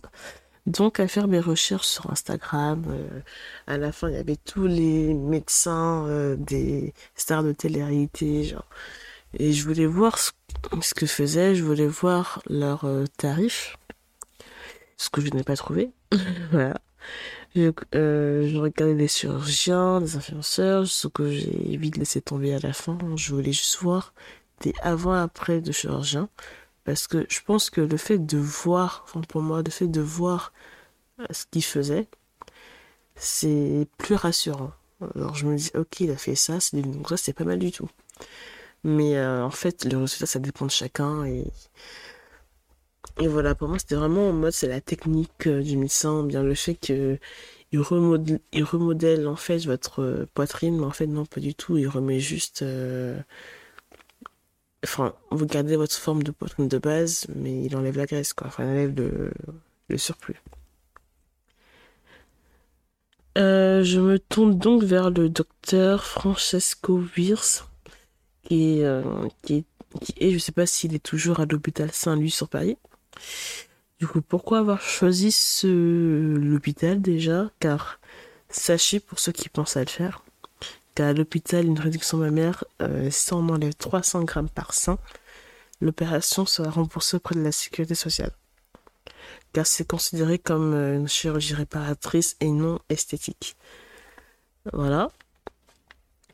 Donc, 0.66 1.00
à 1.00 1.08
faire 1.08 1.28
mes 1.28 1.40
recherches 1.40 1.88
sur 1.88 2.10
Instagram, 2.10 2.84
euh, 2.90 3.22
à 3.68 3.78
la 3.78 3.92
fin, 3.92 4.10
il 4.10 4.16
y 4.16 4.20
avait 4.20 4.36
tous 4.36 4.66
les 4.66 5.14
médecins 5.14 6.08
euh, 6.08 6.36
des 6.38 6.94
stars 7.16 7.44
de 7.44 7.52
télé-réalité, 7.52 8.46
genre. 8.46 8.66
Et 9.38 9.54
je 9.54 9.64
voulais 9.64 9.86
voir 9.86 10.18
ce, 10.18 10.32
que 10.96 11.06
faisaient, 11.06 11.56
je 11.56 11.64
voulais 11.64 11.88
voir 11.88 12.42
leurs 12.50 12.86
euh, 12.86 13.06
tarifs, 13.18 13.78
ce 14.98 15.10
que 15.10 15.22
je 15.22 15.30
n'ai 15.32 15.44
pas 15.44 15.56
trouvé. 15.56 15.92
voilà. 16.52 16.80
Je, 17.56 17.72
je, 17.94 18.58
regardais 18.58 18.96
les 18.96 19.08
chirurgiens, 19.08 20.00
les 20.00 20.16
influenceurs, 20.16 20.88
ce 20.88 21.08
que 21.08 21.30
j'ai 21.30 21.78
vite 21.78 21.98
laissé 21.98 22.22
tomber 22.22 22.56
à 22.56 22.60
la 22.60 22.74
fin. 22.74 22.98
Je 23.16 23.34
voulais 23.34 23.54
juste 23.54 23.78
voir 23.82 24.14
des 24.62 24.74
avant-après 24.82 25.62
de 25.62 25.72
chirurgiens. 25.72 26.30
Parce 26.86 27.08
que 27.08 27.26
je 27.30 27.42
pense 27.46 27.70
que 27.70 27.82
le 27.82 27.98
fait 27.98 28.20
de 28.20 28.38
voir, 28.38 29.04
enfin 29.06 29.22
pour 29.22 29.42
moi, 29.42 29.62
le 29.64 29.72
fait 29.72 29.88
de 29.88 30.02
voir 30.02 30.54
euh, 31.20 31.26
ce 31.32 31.46
qu'il 31.48 31.64
faisait, 31.64 32.08
c'est 33.16 33.88
plus 33.98 34.16
rassurant. 34.16 34.72
Alors 35.16 35.36
je 35.36 35.46
me 35.48 35.56
dis, 35.58 35.72
ok, 35.76 36.02
il 36.02 36.12
a 36.12 36.18
fait 36.18 36.36
ça, 36.36 36.60
c'est 36.60 36.82
ça 37.08 37.18
c'est 37.18 37.34
pas 37.34 37.44
mal 37.44 37.60
du 37.60 37.72
tout. 37.72 37.90
Mais 38.84 39.18
euh, 39.18 39.44
en 39.44 39.52
fait, 39.52 39.86
le 39.86 39.98
résultat, 39.98 40.26
ça 40.28 40.40
dépend 40.40 40.66
de 40.66 40.72
chacun. 40.72 41.26
Et, 41.26 41.46
et 43.20 43.28
voilà, 43.28 43.56
pour 43.56 43.68
moi, 43.70 43.80
c'était 43.80 43.96
vraiment 43.96 44.30
en 44.30 44.34
mode, 44.34 44.54
c'est 44.54 44.68
la 44.68 44.82
technique 44.82 45.48
euh, 45.48 45.62
du 45.62 45.78
médecin, 45.78 46.24
bien 46.24 46.44
le 46.44 46.56
fait 46.56 46.76
que 46.76 47.18
il 47.72 47.80
remodèle, 47.82 49.22
il 49.22 49.28
en 49.28 49.36
fait 49.36 49.58
votre 49.66 50.28
poitrine, 50.34 50.78
mais 50.80 50.86
en 50.86 50.92
fait 50.92 51.08
non, 51.08 51.26
pas 51.26 51.42
du 51.42 51.56
tout. 51.56 51.78
Il 51.78 51.88
remet 51.88 52.20
juste 52.20 52.64
enfin, 54.98 55.14
vous 55.32 55.46
gardez 55.46 55.76
votre 55.76 55.96
forme 55.96 56.24
de 56.24 56.32
poitrine 56.32 56.68
de 56.68 56.78
base, 56.78 57.28
mais 57.36 57.64
il 57.64 57.76
enlève 57.76 57.98
la 57.98 58.06
graisse, 58.06 58.34
quoi. 58.34 58.48
Enfin, 58.48 58.64
il 58.64 58.70
enlève 58.70 58.96
le, 59.90 59.98
surplus. 59.98 60.42
Euh, 63.38 63.84
je 63.84 64.00
me 64.00 64.18
tourne 64.18 64.58
donc 64.58 64.84
vers 64.84 65.10
le 65.10 65.28
docteur 65.30 66.06
Francesco 66.06 67.04
Wirs, 67.18 67.68
qui, 68.44 68.80
est, 68.80 68.86
euh, 68.86 69.04
qui, 69.42 69.66
est, 70.18 70.32
je 70.32 70.38
sais 70.38 70.54
pas 70.54 70.66
s'il 70.66 70.96
est 70.96 71.04
toujours 71.04 71.42
à 71.42 71.46
l'hôpital 71.46 71.92
Saint-Louis 71.92 72.32
sur 72.32 72.48
Paris. 72.48 72.78
Du 74.00 74.08
coup, 74.08 74.22
pourquoi 74.22 74.60
avoir 74.60 74.82
choisi 74.82 75.36
l'hôpital 75.64 77.02
déjà? 77.02 77.50
Car 77.60 78.00
sachez 78.50 79.00
pour 79.00 79.20
ceux 79.20 79.32
qui 79.32 79.50
pensent 79.50 79.78
à 79.78 79.82
le 79.82 79.90
faire, 79.90 80.24
à 81.00 81.14
l'hôpital 81.14 81.66
une 81.66 81.80
réduction 81.80 82.18
mammaire, 82.18 82.64
euh, 82.82 83.10
si 83.12 83.34
on 83.34 83.50
enlève 83.50 83.74
300 83.76 84.24
grammes 84.24 84.50
par 84.50 84.74
sein, 84.74 84.98
l'opération 85.82 86.46
sera 86.46 86.70
remboursée 86.70 87.18
auprès 87.18 87.36
de 87.36 87.42
la 87.42 87.52
sécurité 87.52 87.96
sociale. 87.96 88.32
Car 89.54 89.66
c'est 89.66 89.88
considéré 89.88 90.40
comme 90.40 90.74
euh, 90.74 90.96
une 90.96 91.08
chirurgie 91.08 91.54
réparatrice 91.54 92.36
et 92.40 92.50
non 92.50 92.80
esthétique. 92.90 93.56
Voilà. 94.74 95.12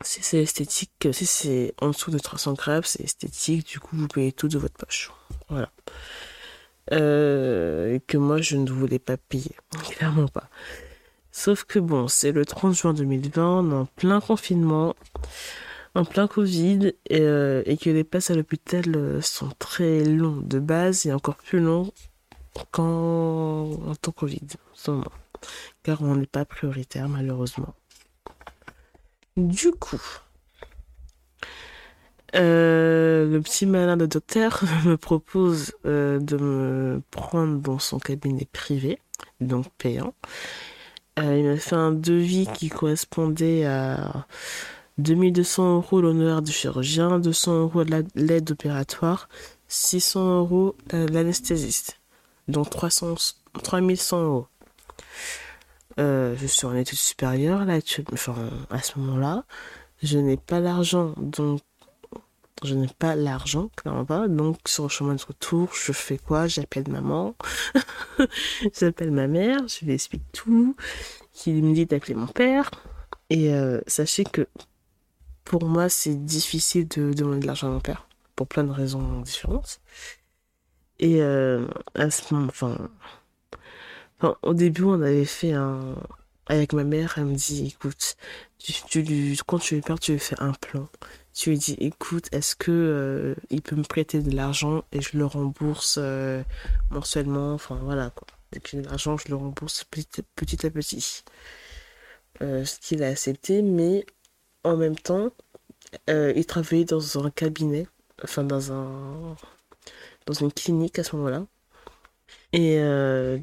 Si 0.03 0.23
c'est 0.23 0.41
esthétique, 0.41 1.09
si 1.11 1.25
c'est 1.25 1.73
en 1.79 1.89
dessous 1.89 2.09
de 2.09 2.17
300 2.17 2.53
grammes, 2.53 2.83
c'est 2.83 3.03
esthétique, 3.03 3.67
du 3.67 3.79
coup 3.79 3.95
vous 3.95 4.07
payez 4.07 4.31
tout 4.31 4.47
de 4.47 4.57
votre 4.57 4.73
poche. 4.73 5.11
Voilà. 5.49 5.71
Euh, 6.91 7.99
que 8.07 8.17
moi 8.17 8.41
je 8.41 8.57
ne 8.57 8.69
voulais 8.69 8.99
pas 8.99 9.17
payer. 9.17 9.55
Clairement 9.91 10.27
pas. 10.27 10.49
Sauf 11.31 11.63
que 11.63 11.79
bon, 11.79 12.07
c'est 12.07 12.31
le 12.33 12.45
30 12.45 12.73
juin 12.73 12.93
2020, 12.93 13.71
en 13.71 13.85
plein 13.85 14.19
confinement, 14.19 14.95
en 15.95 16.03
plein 16.03 16.27
Covid, 16.27 16.93
euh, 17.11 17.63
et, 17.65 17.77
que 17.77 17.89
les 17.89 18.03
passes 18.03 18.31
à 18.31 18.35
l'hôpital 18.35 18.83
euh, 18.95 19.21
sont 19.21 19.49
très 19.57 20.03
longs 20.03 20.41
de 20.41 20.59
base 20.59 21.05
et 21.05 21.13
encore 21.13 21.35
plus 21.35 21.59
longs 21.59 21.91
qu'en 22.71 23.93
temps 24.01 24.11
Covid, 24.11 24.41
car 25.83 26.01
on 26.01 26.15
n'est 26.15 26.25
pas 26.25 26.43
prioritaire 26.43 27.07
malheureusement. 27.07 27.73
Du 29.37 29.71
coup, 29.71 30.01
euh, 32.35 33.31
le 33.31 33.41
petit 33.41 33.65
malin 33.65 33.95
de 33.95 34.05
docteur 34.05 34.63
me 34.85 34.97
propose 34.97 35.73
de 35.85 36.37
me 36.37 37.01
prendre 37.09 37.59
dans 37.59 37.79
son 37.79 37.99
cabinet 37.99 38.47
privé, 38.51 38.99
donc 39.39 39.67
payant, 39.77 40.13
euh, 41.19 41.37
il 41.37 41.45
m'a 41.45 41.57
fait 41.57 41.75
un 41.75 41.91
devis 41.91 42.47
qui 42.53 42.69
correspondait 42.69 43.65
à 43.65 44.25
2200 44.97 45.75
euros 45.75 46.01
l'honneur 46.01 46.41
du 46.41 46.51
chirurgien, 46.51 47.19
200 47.19 47.61
euros 47.61 47.83
l'aide 48.15 48.51
opératoire, 48.51 49.27
600 49.67 50.39
euros 50.39 50.75
euh, 50.93 51.07
l'anesthésiste. 51.07 51.99
Donc 52.47 52.69
300, 52.69 53.15
3100 53.63 54.23
euros. 54.23 54.47
Euh, 55.99 56.35
je 56.37 56.47
suis 56.47 56.65
en 56.65 56.75
études 56.75 56.97
supérieures 56.97 57.65
là, 57.65 57.79
enfin, 58.13 58.35
à 58.69 58.81
ce 58.81 58.97
moment-là. 58.99 59.43
Je 60.01 60.17
n'ai 60.17 60.37
pas 60.37 60.59
l'argent, 60.59 61.13
donc 61.17 61.61
je 62.63 62.75
n'ai 62.75 62.87
pas 62.87 63.15
l'argent, 63.15 63.69
clairement 63.75 64.05
pas. 64.05 64.27
Donc, 64.27 64.57
sur 64.65 64.83
le 64.83 64.89
chemin 64.89 65.15
de 65.15 65.21
retour, 65.21 65.69
je 65.73 65.91
fais 65.91 66.17
quoi? 66.17 66.47
J'appelle 66.47 66.89
maman. 66.89 67.35
J'appelle 68.79 69.11
ma 69.11 69.27
mère, 69.27 69.67
je 69.67 69.85
lui 69.85 69.93
explique 69.93 70.23
tout. 70.31 70.75
Qui 71.33 71.53
me 71.53 71.73
dit 71.73 71.85
d'appeler 71.85 72.13
mon 72.13 72.27
père. 72.27 72.69
Et 73.29 73.53
euh, 73.53 73.81
sachez 73.87 74.23
que 74.25 74.47
pour 75.43 75.65
moi, 75.65 75.89
c'est 75.89 76.25
difficile 76.25 76.87
de 76.87 77.13
demander 77.13 77.39
de 77.39 77.47
l'argent 77.47 77.67
à 77.67 77.71
mon 77.71 77.79
père. 77.79 78.07
Pour 78.35 78.47
plein 78.47 78.63
de 78.63 78.71
raisons 78.71 79.21
différentes. 79.21 79.79
Et 80.99 81.21
euh, 81.21 81.67
à 81.95 82.11
ce 82.11 82.33
moment, 82.33 82.47
enfin, 82.49 82.89
au 84.43 84.53
début, 84.53 84.83
on 84.83 85.01
avait 85.01 85.25
fait 85.25 85.53
un. 85.53 85.95
Avec 86.47 86.73
ma 86.73 86.83
mère, 86.83 87.13
elle 87.17 87.25
me 87.25 87.35
dit 87.35 87.67
écoute, 87.67 88.17
quand 89.47 89.59
tu 89.59 89.75
lui 89.75 89.81
perds, 89.81 89.99
tu 89.99 90.11
lui 90.13 90.19
fais 90.19 90.39
un 90.39 90.51
plan 90.53 90.89
tu 91.33 91.51
lui 91.51 91.57
dis 91.57 91.75
écoute 91.79 92.27
est-ce 92.31 92.55
que 92.55 92.71
euh, 92.71 93.35
il 93.49 93.61
peut 93.61 93.75
me 93.75 93.83
prêter 93.83 94.19
de 94.21 94.31
l'argent 94.31 94.83
et 94.91 95.01
je 95.01 95.17
le 95.17 95.25
rembourse 95.25 95.97
euh, 96.01 96.43
mensuellement? 96.89 97.53
Enfin 97.53 97.79
voilà 97.81 98.09
quoi. 98.09 98.27
Dès 98.51 98.59
que 98.59 98.69
j'ai 98.69 98.81
de 98.81 98.87
l'argent 98.87 99.17
je 99.17 99.29
le 99.29 99.35
rembourse 99.35 99.83
petit, 99.85 100.23
petit 100.35 100.65
à 100.65 100.69
petit. 100.69 101.23
Euh, 102.41 102.65
ce 102.65 102.79
qu'il 102.79 103.03
a 103.03 103.07
accepté 103.07 103.61
mais 103.61 104.05
en 104.63 104.77
même 104.77 104.97
temps 104.97 105.31
il 106.07 106.45
travaillait 106.45 106.85
dans 106.85 107.25
un 107.25 107.29
cabinet 107.31 107.87
enfin 108.23 108.43
dans 108.43 108.71
un 108.71 109.35
dans 110.25 110.33
une 110.33 110.51
clinique 110.51 110.99
à 110.99 111.03
ce 111.03 111.15
moment-là. 111.15 111.45
Et 112.53 112.79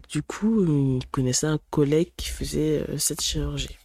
du 0.08 0.22
coup 0.22 0.64
il 0.64 1.06
connaissait 1.10 1.46
un 1.46 1.58
collègue 1.70 2.12
qui 2.16 2.28
faisait 2.28 2.84
cette 2.98 3.22
chirurgie 3.22 3.78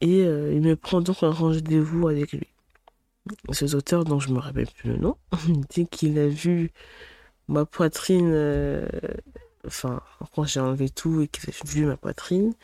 et 0.00 0.22
euh, 0.24 0.52
il 0.52 0.60
me 0.60 0.76
prend 0.76 1.00
donc 1.00 1.22
un 1.22 1.30
rendez-vous 1.30 2.08
avec 2.08 2.32
lui. 2.32 2.48
Ce 3.52 3.74
auteur 3.74 4.04
dont 4.04 4.20
je 4.20 4.30
me 4.30 4.38
rappelle 4.38 4.66
plus 4.66 4.90
le 4.90 4.96
nom, 4.98 5.16
dit 5.70 5.86
qu'il 5.86 6.18
a 6.18 6.28
vu 6.28 6.72
ma 7.48 7.64
poitrine, 7.64 8.30
euh, 8.32 8.86
enfin, 9.66 10.02
quand 10.34 10.44
j'ai 10.44 10.60
enlevé 10.60 10.90
tout 10.90 11.22
et 11.22 11.28
qu'il 11.28 11.50
a 11.50 11.52
vu 11.66 11.84
ma 11.86 11.96
poitrine, 11.96 12.54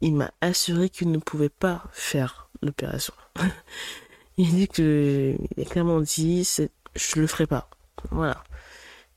il 0.00 0.14
m'a 0.14 0.32
assuré 0.40 0.88
qu'il 0.90 1.10
ne 1.10 1.18
pouvait 1.18 1.48
pas 1.50 1.84
faire 1.92 2.50
l'opération. 2.62 3.14
il 4.36 4.50
dit 4.50 4.68
que, 4.68 5.36
il 5.56 5.62
a 5.62 5.66
clairement 5.66 6.00
dit, 6.00 6.48
je 6.94 7.20
le 7.20 7.26
ferai 7.26 7.46
pas. 7.46 7.68
Voilà. 8.10 8.42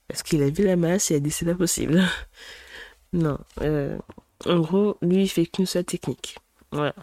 Parce 0.07 0.23
qu'il 0.23 0.43
a 0.43 0.49
vu 0.49 0.65
la 0.65 0.75
masse 0.75 1.11
et 1.11 1.15
a 1.15 1.19
dit 1.19 1.31
c'est 1.31 1.45
pas 1.45 1.55
possible. 1.55 2.03
non. 3.13 3.37
Euh, 3.61 3.97
en 4.45 4.59
gros, 4.59 4.97
lui, 5.01 5.23
il 5.23 5.27
fait 5.29 5.45
qu'une 5.45 5.65
seule 5.65 5.85
technique. 5.85 6.37
Voilà. 6.73 6.95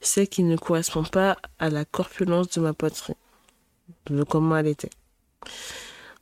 C'est 0.00 0.26
qui 0.26 0.42
ne 0.42 0.56
correspond 0.56 1.04
pas 1.04 1.36
à 1.58 1.70
la 1.70 1.84
corpulence 1.84 2.50
de 2.50 2.60
ma 2.60 2.72
poitrine. 2.72 3.14
De 4.06 4.24
comment 4.24 4.56
elle 4.56 4.66
était. 4.66 4.90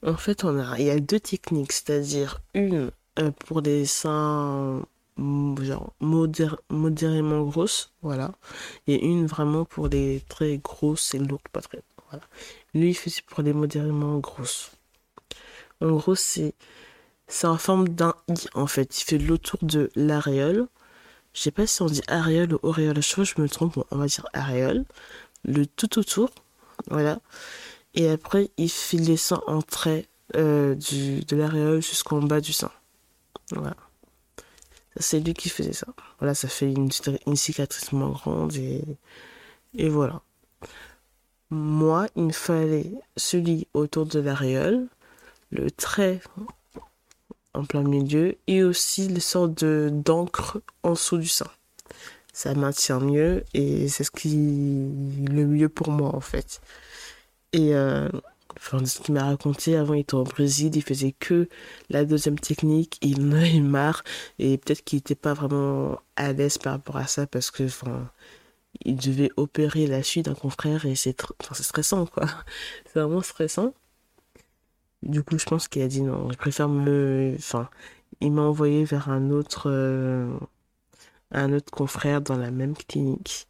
En 0.04 0.16
fait, 0.16 0.44
on 0.44 0.58
a, 0.58 0.78
il 0.78 0.84
y 0.84 0.90
a 0.90 1.00
deux 1.00 1.20
techniques, 1.20 1.72
c'est-à-dire 1.72 2.40
une 2.52 2.90
euh, 3.18 3.30
pour 3.46 3.62
des 3.62 3.86
seins 3.86 4.82
genre 5.16 5.94
modérément 6.00 7.44
grosses, 7.44 7.92
voilà, 8.02 8.32
et 8.88 9.06
une 9.06 9.26
vraiment 9.26 9.64
pour 9.64 9.88
les 9.88 10.20
très 10.28 10.58
grosses 10.58 11.14
et 11.14 11.18
lourdes 11.18 11.48
poitrines, 11.52 11.82
voilà. 12.10 12.24
Lui, 12.74 12.90
il 12.90 12.94
fait 12.94 13.22
pour 13.26 13.42
les 13.42 13.52
modérément 13.52 14.18
grosses. 14.18 14.72
En 15.80 15.92
gros, 15.92 16.16
c'est 16.16 16.54
c'est 17.26 17.46
en 17.46 17.56
forme 17.56 17.88
d'un 17.88 18.14
i 18.28 18.34
en 18.54 18.66
fait. 18.66 19.00
Il 19.00 19.04
fait 19.04 19.18
l'autour 19.18 19.60
de 19.62 19.90
l'aréole 19.94 20.66
je 21.34 21.40
sais 21.40 21.50
pas 21.50 21.66
si 21.66 21.82
on 21.82 21.86
dit 21.86 22.02
aréole 22.08 22.54
ou 22.54 22.58
auréole. 22.62 23.02
Je 23.02 23.12
crois 23.12 23.24
que 23.24 23.30
je 23.36 23.42
me 23.42 23.48
trompe. 23.48 23.84
on 23.90 23.96
va 23.98 24.06
dire 24.06 24.26
aréole. 24.32 24.84
Le 25.44 25.66
tout 25.66 25.98
autour. 25.98 26.30
Voilà. 26.90 27.18
Et 27.94 28.08
après, 28.08 28.50
il 28.56 28.70
file 28.70 29.04
les 29.04 29.32
en 29.46 29.62
trait 29.62 30.06
euh, 30.36 30.74
du, 30.74 31.20
de 31.20 31.36
l'aréole 31.36 31.82
jusqu'en 31.82 32.20
bas 32.20 32.40
du 32.40 32.52
sein. 32.52 32.70
Voilà. 33.50 33.76
C'est 34.96 35.20
lui 35.20 35.34
qui 35.34 35.48
faisait 35.48 35.72
ça. 35.72 35.88
Voilà, 36.20 36.34
ça 36.34 36.48
fait 36.48 36.72
une, 36.72 36.88
une 37.26 37.36
cicatrice 37.36 37.92
moins 37.92 38.10
grande 38.10 38.54
et, 38.54 38.82
et 39.74 39.88
voilà. 39.88 40.22
Moi, 41.50 42.06
il 42.16 42.24
me 42.24 42.32
fallait 42.32 42.92
celui 43.16 43.66
autour 43.74 44.06
de 44.06 44.20
l'aréole, 44.20 44.86
le 45.50 45.70
trait 45.70 46.20
en 47.54 47.64
plein 47.64 47.82
milieu 47.82 48.36
et 48.46 48.62
aussi 48.62 49.08
les 49.08 49.20
sortes 49.20 49.54
de 49.64 49.90
d'encre 49.92 50.60
en 50.82 50.92
dessous 50.92 51.18
du 51.18 51.28
sein. 51.28 51.46
Ça 52.32 52.54
maintient 52.54 53.00
mieux 53.00 53.44
et 53.54 53.88
c'est 53.88 54.04
ce 54.04 54.10
qui 54.10 54.34
est 54.34 55.32
le 55.32 55.46
mieux 55.46 55.68
pour 55.68 55.90
moi 55.90 56.14
en 56.14 56.20
fait. 56.20 56.60
Et 57.52 57.74
euh, 57.74 58.08
enfin, 58.56 58.84
ce 58.84 59.00
qu'il 59.00 59.14
m'a 59.14 59.24
raconté, 59.24 59.76
avant 59.76 59.94
il 59.94 60.00
était 60.00 60.14
au 60.14 60.24
Brésil, 60.24 60.72
il 60.74 60.82
faisait 60.82 61.12
que 61.12 61.48
la 61.90 62.04
deuxième 62.04 62.38
technique, 62.38 62.98
il 63.02 63.24
en 63.26 63.32
a 63.32 63.46
eu 63.48 63.60
marre 63.60 64.02
et 64.40 64.58
peut-être 64.58 64.82
qu'il 64.84 64.98
n'était 64.98 65.14
pas 65.14 65.34
vraiment 65.34 66.00
à 66.16 66.32
l'aise 66.32 66.58
par 66.58 66.72
rapport 66.74 66.96
à 66.96 67.06
ça 67.06 67.26
parce 67.26 67.50
que 67.52 67.64
enfin, 67.64 68.10
il 68.84 68.96
devait 68.96 69.30
opérer 69.36 69.86
la 69.86 70.02
suite 70.02 70.26
d'un 70.26 70.34
confrère 70.34 70.86
et 70.86 70.96
c'est 70.96 71.16
enfin, 71.40 71.54
stressant 71.54 72.06
quoi. 72.06 72.26
C'est 72.86 73.00
vraiment 73.00 73.22
stressant. 73.22 73.74
Du 75.04 75.22
coup, 75.22 75.38
je 75.38 75.44
pense 75.44 75.68
qu'il 75.68 75.82
a 75.82 75.88
dit 75.88 76.02
non, 76.02 76.30
je 76.32 76.36
préfère 76.36 76.68
me. 76.68 77.34
Enfin, 77.38 77.68
il 78.20 78.32
m'a 78.32 78.42
envoyé 78.42 78.84
vers 78.84 79.10
un 79.10 79.30
autre, 79.30 79.70
euh, 79.70 80.32
un 81.30 81.52
autre 81.52 81.70
confrère 81.70 82.20
dans 82.20 82.36
la 82.36 82.50
même 82.50 82.74
clinique. 82.74 83.46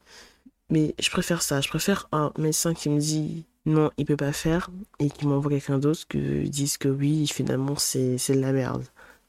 Mais 0.70 0.94
je 1.00 1.10
préfère 1.10 1.42
ça. 1.42 1.60
Je 1.60 1.68
préfère 1.68 2.08
un 2.12 2.32
médecin 2.38 2.74
qui 2.74 2.88
me 2.90 2.98
dit 2.98 3.46
non, 3.66 3.90
il 3.96 4.04
peut 4.04 4.16
pas 4.16 4.32
faire 4.32 4.70
et 4.98 5.10
qui 5.10 5.26
m'envoie 5.26 5.52
quelqu'un 5.52 5.78
d'autre 5.78 6.06
qui 6.08 6.50
dise 6.50 6.76
que 6.76 6.88
oui, 6.88 7.26
finalement, 7.26 7.76
c'est 7.76 8.16
de 8.16 8.40
la 8.40 8.52
merde. 8.52 8.84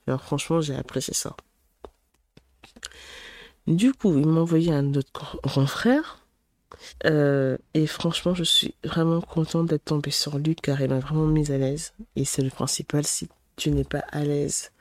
Alors, 0.07 0.21
franchement, 0.23 0.61
j'ai 0.61 0.75
apprécié 0.75 1.13
ça. 1.13 1.35
Du 3.67 3.93
coup, 3.93 4.17
il 4.17 4.27
m'a 4.27 4.41
envoyé 4.41 4.71
un 4.73 4.93
autre 4.93 5.39
confrère. 5.41 6.24
Euh, 7.05 7.57
et 7.73 7.87
franchement, 7.87 8.33
je 8.33 8.43
suis 8.43 8.75
vraiment 8.83 9.21
contente 9.21 9.67
d'être 9.67 9.85
tombée 9.85 10.11
sur 10.11 10.37
lui 10.37 10.55
car 10.55 10.81
il 10.81 10.89
m'a 10.89 10.99
vraiment 10.99 11.27
mise 11.27 11.51
à 11.51 11.57
l'aise. 11.57 11.93
Et 12.15 12.25
c'est 12.25 12.41
le 12.41 12.49
principal. 12.49 13.05
Si 13.05 13.29
tu 13.55 13.71
n'es 13.71 13.83
pas 13.83 14.03
à 14.09 14.23
l'aise 14.23 14.71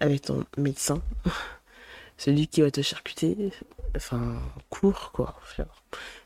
avec 0.00 0.22
ton 0.22 0.44
médecin, 0.56 1.02
celui 2.16 2.48
qui 2.48 2.62
va 2.62 2.70
te 2.70 2.82
charcuter, 2.82 3.50
enfin, 3.96 4.40
court 4.70 5.12
quoi. 5.12 5.38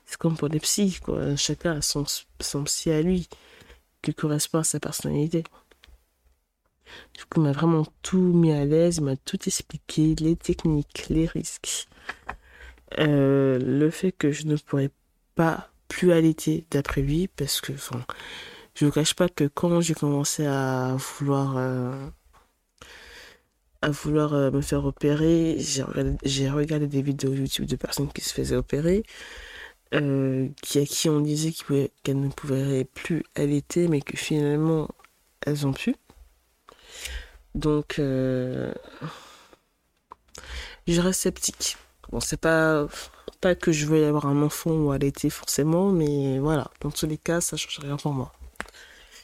C'est 0.07 0.19
comme 0.19 0.37
pour 0.37 0.49
les 0.49 0.61
psys. 0.61 1.01
Chacun 1.37 1.77
a 1.79 1.83
son, 1.83 2.05
son 2.41 2.65
psy 2.65 2.91
à 2.91 3.03
lui, 3.03 3.29
qui 4.03 4.15
correspond 4.15 4.59
à 4.59 4.65
sa 4.65 4.81
personnalité. 4.81 5.45
Du 7.15 7.25
coup, 7.25 7.41
il 7.41 7.43
m'a 7.43 7.53
vraiment 7.53 7.87
tout 8.03 8.19
mis 8.19 8.53
à 8.53 8.65
l'aise, 8.65 8.97
il 8.97 9.05
m'a 9.05 9.17
tout 9.17 9.39
expliqué, 9.47 10.15
les 10.17 10.37
techniques, 10.37 11.07
les 11.09 11.27
risques. 11.27 11.87
Euh, 12.99 13.59
le 13.59 13.91
fait 13.91 14.13
que 14.13 14.33
je 14.33 14.47
ne 14.47 14.57
pourrais 14.57 14.91
pas 15.35 15.71
plus 15.89 16.13
allaiter 16.13 16.67
d'après 16.71 17.03
lui, 17.03 17.29
parce 17.29 17.61
que, 17.61 17.73
enfin, 17.73 18.05
je 18.75 18.87
ne 18.87 18.91
cache 18.91 19.15
pas 19.15 19.29
que 19.29 19.45
quand 19.45 19.81
j'ai 19.81 19.95
commencé 19.95 20.47
à 20.47 20.97
vouloir, 20.99 21.57
euh, 21.57 22.09
à 23.83 23.91
vouloir 23.91 24.35
euh, 24.35 24.51
me 24.51 24.61
faire 24.61 24.85
opérer, 24.85 25.57
j'ai 25.59 25.83
regardé, 26.51 26.87
des 26.87 27.03
vidéos 27.03 27.33
YouTube 27.33 27.67
de 27.67 27.77
personnes 27.77 28.13
qui 28.13 28.23
se 28.23 28.35
faisaient 28.35 28.57
opérer, 28.57 29.03
qui, 29.93 30.79
à 30.79 30.85
qui 30.87 31.09
on 31.09 31.21
disait 31.21 31.53
qu'elles 32.03 32.21
ne 32.21 32.29
pouvaient 32.29 32.85
plus 32.85 33.25
allaiter, 33.35 33.89
mais 33.89 34.01
que 34.01 34.17
finalement, 34.17 34.89
elles 35.47 35.67
ont 35.67 35.73
pu. 35.73 35.97
Donc, 37.55 37.95
je 37.99 38.73
reste 41.01 41.21
sceptique. 41.21 41.77
Bon, 42.11 42.21
c'est 42.21 42.41
pas, 42.41 42.87
pas 43.41 43.55
que 43.55 43.73
je 43.73 43.87
veuille 43.87 44.05
avoir 44.05 44.27
un 44.27 44.43
enfant 44.43 44.73
ou 44.73 44.93
allaiter 44.93 45.31
forcément, 45.31 45.91
mais 45.91 46.39
voilà, 46.39 46.71
dans 46.81 46.91
tous 46.91 47.07
les 47.07 47.19
cas, 47.19 47.41
ça 47.41 47.57
change 47.57 47.79
rien 47.79 47.97
pour 47.97 48.13
moi. 48.13 48.33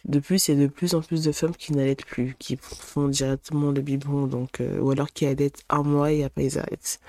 De 0.05 0.21
plus, 0.21 0.49
il 0.49 0.55
y 0.55 0.63
a 0.63 0.67
de 0.67 0.73
plus 0.73 0.95
en 0.95 1.01
plus 1.03 1.25
de 1.25 1.33
femmes 1.33 1.57
qui 1.57 1.73
n'allaitent 1.73 2.07
plus, 2.07 2.37
qui 2.39 2.57
font 2.57 3.09
directement 3.09 3.73
le 3.73 3.81
biberon, 3.81 4.27
donc, 4.29 4.61
euh, 4.61 4.79
ou 4.79 4.93
alors 4.93 5.13
qui 5.13 5.27
allaitent 5.27 5.65
un 5.69 5.83
mois 5.83 6.13
et 6.13 6.23
après 6.23 6.45
ils 6.45 6.59
arrêtent. 6.59 7.01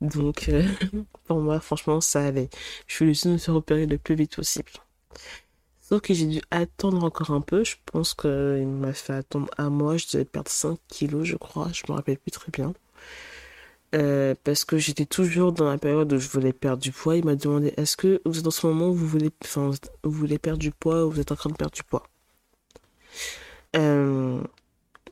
Donc, 0.00 0.48
euh, 0.48 0.64
pour 1.26 1.40
moi, 1.40 1.60
franchement, 1.60 2.00
ça 2.00 2.24
allait. 2.26 2.48
Je 2.86 2.98
voulais 2.98 3.14
juste 3.14 3.26
me 3.26 3.38
faire 3.38 3.56
opérer 3.56 3.86
le 3.86 3.98
plus 3.98 4.14
vite 4.14 4.36
possible. 4.36 4.70
Sauf 5.80 6.00
que 6.00 6.14
j'ai 6.14 6.26
dû 6.26 6.40
attendre 6.50 7.04
encore 7.04 7.30
un 7.30 7.40
peu. 7.40 7.64
Je 7.64 7.76
pense 7.86 8.14
qu'il 8.14 8.66
m'a 8.66 8.92
fait 8.92 9.12
attendre 9.14 9.48
un 9.58 9.70
mois. 9.70 9.96
Je 9.96 10.06
devais 10.12 10.24
perdre 10.24 10.50
5 10.50 10.78
kilos, 10.88 11.24
je 11.24 11.36
crois. 11.36 11.68
Je 11.72 11.82
me 11.88 11.96
rappelle 11.96 12.18
plus 12.18 12.32
très 12.32 12.50
bien. 12.50 12.72
Euh, 13.94 14.34
parce 14.44 14.64
que 14.64 14.78
j'étais 14.78 15.06
toujours 15.06 15.52
dans 15.52 15.68
la 15.70 15.78
période 15.78 16.12
où 16.12 16.18
je 16.18 16.28
voulais 16.28 16.52
perdre 16.52 16.82
du 16.82 16.92
poids. 16.92 17.16
Il 17.16 17.24
m'a 17.24 17.36
demandé 17.36 17.72
est-ce 17.76 17.96
que 17.96 18.20
vous 18.24 18.38
êtes 18.40 18.46
en 18.46 18.50
ce 18.50 18.66
moment 18.66 18.88
où 18.88 18.94
vous 18.94 19.06
voulez, 19.06 19.30
vous 19.54 20.10
voulez 20.10 20.38
perdre 20.38 20.58
du 20.58 20.70
poids 20.72 21.06
ou 21.06 21.10
vous 21.10 21.20
êtes 21.20 21.32
en 21.32 21.36
train 21.36 21.50
de 21.50 21.56
perdre 21.56 21.74
du 21.74 21.84
poids? 21.84 22.02
Euh, 23.76 24.40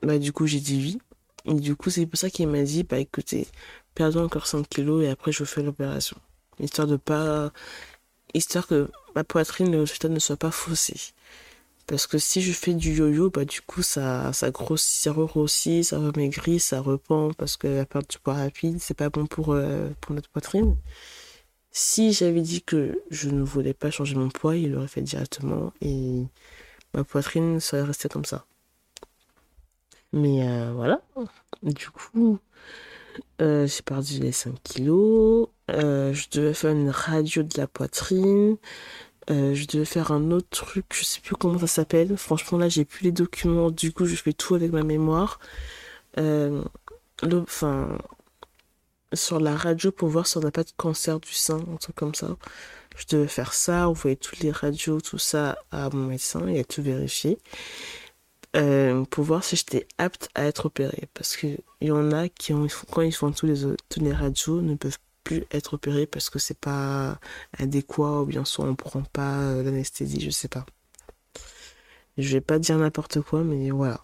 Bah, 0.03 0.19
du 0.19 0.33
coup, 0.33 0.47
j'ai 0.47 0.61
dit 0.61 0.99
oui. 1.47 1.55
Du 1.55 1.75
coup, 1.75 1.89
c'est 1.91 2.05
pour 2.07 2.19
ça 2.19 2.29
qu'il 2.29 2.47
m'a 2.49 2.63
dit 2.63 2.83
bah 2.83 2.99
écoutez, 2.99 3.47
perdons 3.95 4.25
encore 4.25 4.47
5 4.47 4.67
kilos 4.69 5.03
et 5.05 5.09
après 5.09 5.31
je 5.31 5.43
fais 5.45 5.63
l'opération. 5.63 6.17
Histoire 6.59 6.87
de 6.87 6.97
pas. 6.97 7.51
Histoire 8.35 8.67
que 8.67 8.89
ma 9.15 9.23
poitrine, 9.23 9.71
le 9.71 9.81
résultat 9.81 10.09
ne 10.09 10.19
soit 10.19 10.37
pas 10.37 10.51
faussé. 10.51 10.95
Parce 11.87 12.07
que 12.07 12.17
si 12.17 12.41
je 12.41 12.51
fais 12.51 12.73
du 12.73 12.93
yo-yo, 12.93 13.29
bah 13.29 13.45
du 13.45 13.61
coup 13.61 13.83
ça, 13.83 14.33
ça 14.33 14.49
grossit, 14.49 15.03
ça 15.03 15.11
re-grossit, 15.11 15.83
ça 15.83 15.99
remaigrit, 15.99 16.59
ça 16.59 16.81
repend 16.81 17.31
parce 17.33 17.57
que 17.57 17.67
la 17.67 17.85
perte 17.85 18.09
du 18.09 18.17
poids 18.17 18.33
rapide, 18.33 18.79
c'est 18.79 18.95
pas 18.95 19.09
bon 19.09 19.27
pour, 19.27 19.53
euh, 19.53 19.89
pour 20.01 20.15
notre 20.15 20.29
poitrine. 20.29 20.75
Si 21.71 22.11
j'avais 22.13 22.41
dit 22.41 22.63
que 22.63 22.99
je 23.11 23.29
ne 23.29 23.43
voulais 23.43 23.73
pas 23.75 23.91
changer 23.91 24.15
mon 24.15 24.29
poids, 24.29 24.55
il 24.55 24.71
l'aurait 24.71 24.87
fait 24.87 25.01
directement 25.01 25.73
et 25.81 26.23
ma 26.95 27.03
poitrine 27.03 27.59
serait 27.59 27.83
restée 27.83 28.09
comme 28.09 28.25
ça. 28.25 28.45
Mais 30.11 30.47
euh, 30.47 30.71
voilà. 30.73 31.01
Du 31.61 31.89
coup, 31.89 32.39
euh, 33.41 33.67
j'ai 33.67 33.81
perdu 33.83 34.19
les 34.19 34.31
5 34.31 34.55
kilos. 34.63 35.49
je 35.69 36.29
devais 36.31 36.53
faire 36.55 36.71
une 36.71 36.89
radio 36.89 37.43
de 37.43 37.57
la 37.57 37.67
poitrine. 37.67 38.57
Euh, 39.29 39.55
je 39.55 39.65
devais 39.65 39.85
faire 39.85 40.11
un 40.11 40.31
autre 40.31 40.47
truc, 40.49 40.85
je 40.93 41.03
sais 41.03 41.19
plus 41.19 41.35
comment 41.35 41.59
ça 41.59 41.67
s'appelle. 41.67 42.15
Franchement, 42.17 42.57
là, 42.57 42.69
j'ai 42.69 42.85
plus 42.85 43.03
les 43.03 43.11
documents. 43.11 43.71
Du 43.71 43.91
coup, 43.91 44.05
je 44.05 44.15
fais 44.15 44.33
tout 44.33 44.55
avec 44.55 44.71
ma 44.71 44.83
mémoire. 44.83 45.39
Euh, 46.17 46.63
sur 49.13 49.39
la 49.39 49.55
radio 49.55 49.91
pour 49.91 50.09
voir 50.09 50.27
si 50.27 50.37
on 50.37 50.41
n'a 50.41 50.51
pas 50.51 50.63
de 50.63 50.71
cancer 50.77 51.19
du 51.19 51.33
sein, 51.33 51.59
un 51.73 51.77
truc 51.77 51.95
comme 51.95 52.15
ça. 52.15 52.35
Je 52.97 53.05
devais 53.09 53.27
faire 53.27 53.53
ça, 53.53 53.89
envoyer 53.89 54.15
toutes 54.15 54.39
les 54.39 54.51
radios, 54.51 55.01
tout 55.01 55.17
ça 55.17 55.57
à 55.71 55.89
mon 55.89 56.07
médecin 56.07 56.47
et 56.47 56.59
à 56.59 56.63
tout 56.63 56.81
vérifier. 56.81 57.37
Euh, 58.55 59.03
pour 59.05 59.25
voir 59.25 59.43
si 59.43 59.57
j'étais 59.57 59.85
apte 59.97 60.29
à 60.33 60.45
être 60.45 60.67
opérée. 60.67 61.09
Parce 61.13 61.35
qu'il 61.35 61.59
y 61.81 61.91
en 61.91 62.11
a 62.11 62.29
qui, 62.29 62.53
ont, 62.53 62.67
quand 62.91 63.01
ils 63.01 63.13
font 63.13 63.31
tous 63.31 63.45
les, 63.45 63.63
les 63.97 64.13
radios, 64.13 64.61
ne 64.61 64.75
peuvent 64.75 64.97
plus 65.25 65.45
être 65.51 65.73
opéré 65.73 66.05
parce 66.05 66.29
que 66.29 66.39
c'est 66.39 66.57
pas 66.57 67.19
adéquat 67.57 68.21
ou 68.21 68.25
bien 68.25 68.45
soit 68.45 68.65
on 68.65 68.75
prend 68.75 69.01
pas 69.01 69.39
euh, 69.39 69.63
l'anesthésie, 69.63 70.21
je 70.21 70.29
sais 70.29 70.47
pas. 70.47 70.65
Je 72.17 72.31
vais 72.33 72.41
pas 72.41 72.59
dire 72.59 72.77
n'importe 72.77 73.19
quoi, 73.21 73.43
mais 73.43 73.71
voilà. 73.71 73.99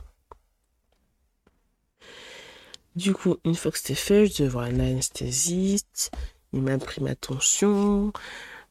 Du 2.96 3.14
coup, 3.14 3.38
une 3.46 3.56
fois 3.56 3.72
que 3.72 3.78
c'était 3.78 3.96
fait, 3.96 4.26
je 4.26 4.40
devais 4.40 4.50
voir 4.50 4.66
un 4.66 4.80
anesthésiste. 4.80 6.12
Il 6.52 6.62
m'a 6.62 6.78
pris 6.78 7.02
ma 7.02 7.16
tension. 7.16 8.12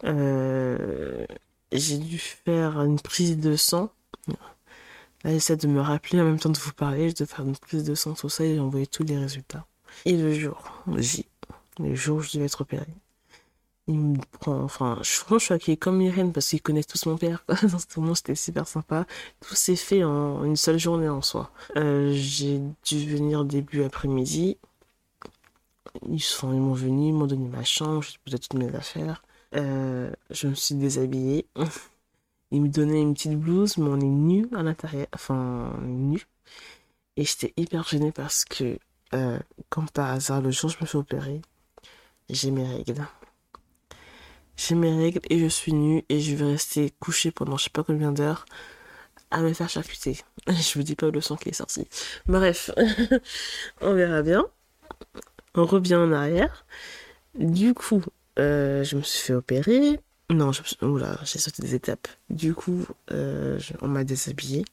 Euh, 0.05 1.25
j'ai 1.73 1.97
dû 1.99 2.19
faire 2.19 2.83
une 2.83 3.01
prise 3.01 3.39
de 3.39 3.57
sang. 3.57 3.91
Là, 5.25 5.33
j'essaie 5.33 5.57
de 5.57 5.67
me 5.69 5.81
rappeler 5.81 6.21
en 6.21 6.25
même 6.25 6.39
temps 6.39 6.51
de 6.51 6.59
vous 6.59 6.73
parler. 6.73 7.11
Je 7.11 7.15
devais 7.15 7.27
faire 7.27 7.45
une 7.47 7.57
prise 7.57 7.85
de 7.85 7.95
sang, 7.95 8.13
tout 8.15 8.29
ça, 8.29 8.45
et 8.45 8.55
j'ai 8.55 8.61
envoyé 8.61 8.87
tous 8.87 9.05
les 9.05 9.17
résultats. 9.17 9.67
Et 10.05 10.17
le 10.17 10.33
jour, 10.35 10.83
j'ai 10.99 11.27
les 11.83 11.97
jours 11.97 12.19
où 12.19 12.23
je 12.23 12.33
devais 12.35 12.47
être 12.47 12.61
opéré. 12.63 12.87
Il 13.87 13.99
me 13.99 14.19
prend, 14.39 14.61
enfin, 14.63 14.99
je, 15.03 15.39
suis 15.39 15.55
accueillie 15.55 15.79
comme 15.79 16.01
Irène 16.01 16.33
parce 16.33 16.49
qu'ils 16.49 16.63
connaissent 16.63 16.87
tous 16.87 17.07
mon 17.07 17.17
père. 17.17 17.45
Dans 17.63 17.79
ce 17.79 17.99
moment, 17.99 18.15
c'était 18.15 18.35
super 18.35 18.69
sympa. 18.69 19.07
Tout 19.41 19.55
s'est 19.55 19.77
fait 19.77 20.05
en 20.05 20.45
une 20.45 20.57
seule 20.57 20.79
journée 20.79 21.09
en 21.09 21.23
soi. 21.23 21.51
Euh, 21.77 22.13
j'ai 22.15 22.61
dû 22.85 23.07
venir 23.07 23.45
début 23.45 23.83
après-midi. 23.83 24.59
Ils, 26.09 26.21
ils 26.21 26.47
m'ont 26.47 26.73
venu, 26.73 27.09
ils 27.09 27.13
m'ont 27.13 27.27
donné 27.27 27.49
ma 27.49 27.65
chambre, 27.65 28.03
j'ai 28.03 28.19
posé 28.25 28.39
toutes 28.39 28.55
mes 28.55 28.73
affaires. 28.75 29.23
Euh, 29.57 30.13
je 30.31 30.47
me 30.47 30.55
suis 30.55 30.75
déshabillée. 30.77 31.47
Ils 32.53 32.63
me 32.63 32.69
donnaient 32.69 33.01
une 33.01 33.15
petite 33.15 33.39
blouse, 33.39 33.77
mais 33.77 33.89
on 33.89 34.01
est 34.01 34.05
nu 34.05 34.49
à 34.57 34.63
l'intérieur, 34.63 35.07
enfin, 35.15 35.79
nu. 35.83 36.27
Et 37.17 37.25
j'étais 37.25 37.53
hyper 37.57 37.85
gênée 37.85 38.13
parce 38.13 38.45
que, 38.45 38.79
euh, 39.15 39.39
comme 39.69 39.89
par 39.89 40.11
hasard, 40.11 40.41
le 40.41 40.51
jour 40.51 40.71
où 40.71 40.73
je 40.73 40.79
me 40.81 40.87
fais 40.87 40.99
opérer, 40.99 41.43
j'ai 42.35 42.51
mes 42.51 42.67
règles. 42.67 43.07
J'ai 44.57 44.75
mes 44.75 44.95
règles 44.95 45.21
et 45.31 45.39
je 45.39 45.47
suis 45.47 45.73
nue 45.73 46.05
et 46.09 46.21
je 46.21 46.35
vais 46.35 46.53
rester 46.53 46.93
couchée 47.01 47.31
pendant 47.31 47.57
je 47.57 47.65
sais 47.65 47.71
pas 47.71 47.83
combien 47.83 48.13
d'heures 48.13 48.45
à 49.31 49.41
me 49.41 49.53
faire 49.53 49.69
charcuter. 49.69 50.19
Je 50.49 50.75
vous 50.75 50.83
dis 50.83 50.97
pas 50.97 51.11
le 51.11 51.21
sang 51.21 51.37
qui 51.37 51.51
est 51.51 51.55
sorti. 51.55 51.87
Bref, 52.27 52.71
on 53.81 53.95
verra 53.95 54.23
bien. 54.23 54.45
On 55.55 55.65
revient 55.65 55.95
en 55.95 56.13
arrière. 56.13 56.65
Du 57.35 57.75
coup, 57.75 58.03
euh, 58.39 58.83
je 58.83 58.97
me 58.97 59.03
suis 59.03 59.27
fait 59.27 59.35
opérer. 59.35 60.01
Non, 60.31 60.51
j'ai 60.53 61.39
sauté 61.39 61.63
des 61.63 61.75
étapes. 61.75 62.09
Du 62.29 62.55
coup, 62.55 62.87
euh, 63.13 63.59
on 63.83 63.89
m'a 63.89 64.05
déshabillé. 64.05 64.65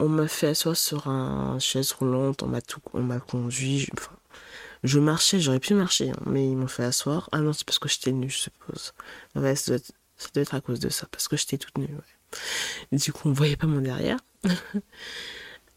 On 0.00 0.08
m'a 0.08 0.26
fait 0.26 0.48
asseoir 0.48 0.76
sur 0.76 1.08
un 1.08 1.58
chaise 1.58 1.92
roulante, 1.92 2.42
on 2.42 3.00
m'a 3.02 3.20
conduit. 3.20 3.88
Enfin, 3.96 4.12
je 4.82 4.98
marchais, 4.98 5.40
j'aurais 5.40 5.60
pu 5.60 5.74
marcher, 5.74 6.10
hein, 6.10 6.22
mais 6.26 6.48
ils 6.48 6.56
m'ont 6.56 6.66
fait 6.66 6.84
asseoir. 6.84 7.28
Ah 7.32 7.40
non, 7.40 7.52
c'est 7.52 7.64
parce 7.64 7.78
que 7.78 7.88
j'étais 7.88 8.12
nue, 8.12 8.30
je 8.30 8.38
suppose. 8.38 8.92
Ouais, 9.34 9.54
ça 9.54 9.72
doit, 9.72 9.76
être, 9.76 9.92
ça 10.16 10.28
doit 10.34 10.42
être 10.42 10.54
à 10.54 10.60
cause 10.60 10.80
de 10.80 10.88
ça, 10.88 11.06
parce 11.10 11.28
que 11.28 11.36
j'étais 11.36 11.58
toute 11.58 11.78
nue. 11.78 11.88
Ouais. 12.92 12.98
du 12.98 13.12
coup, 13.12 13.28
on 13.28 13.32
voyait 13.32 13.56
pas 13.56 13.66
mon 13.66 13.80
derrière. 13.80 14.18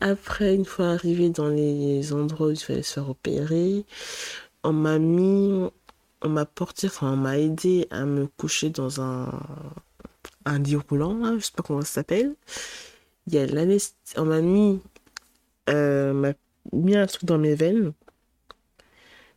Après, 0.01 0.55
une 0.55 0.65
fois 0.65 0.89
arrivé 0.89 1.29
dans 1.29 1.47
les 1.47 2.13
endroits 2.13 2.47
où 2.47 2.51
il 2.51 2.57
fallait 2.57 2.83
se 2.83 2.93
faire 2.93 3.09
opérer, 3.09 3.85
on 4.63 4.73
m'a 4.73 4.99
mis, 4.99 5.69
on 6.21 6.29
m'a 6.29 6.45
porté, 6.45 6.87
enfin, 6.87 7.13
on 7.13 7.17
m'a 7.17 7.37
aidé 7.37 7.87
à 7.91 8.05
me 8.05 8.27
coucher 8.27 8.69
dans 8.69 9.01
un, 9.01 9.31
un 10.45 10.59
lit 10.59 10.75
roulant, 10.75 11.37
je 11.39 11.45
sais 11.45 11.51
pas 11.55 11.63
comment 11.63 11.81
ça 11.81 11.87
s'appelle. 11.87 12.35
Il 13.27 13.33
y 13.33 13.39
a 13.39 13.47
on 14.17 14.25
m'a 14.25 14.41
mis, 14.41 14.79
euh, 15.69 16.13
m'a 16.13 16.33
mis 16.73 16.95
un 16.95 17.07
truc 17.07 17.25
dans 17.25 17.37
mes 17.37 17.55
veines. 17.55 17.93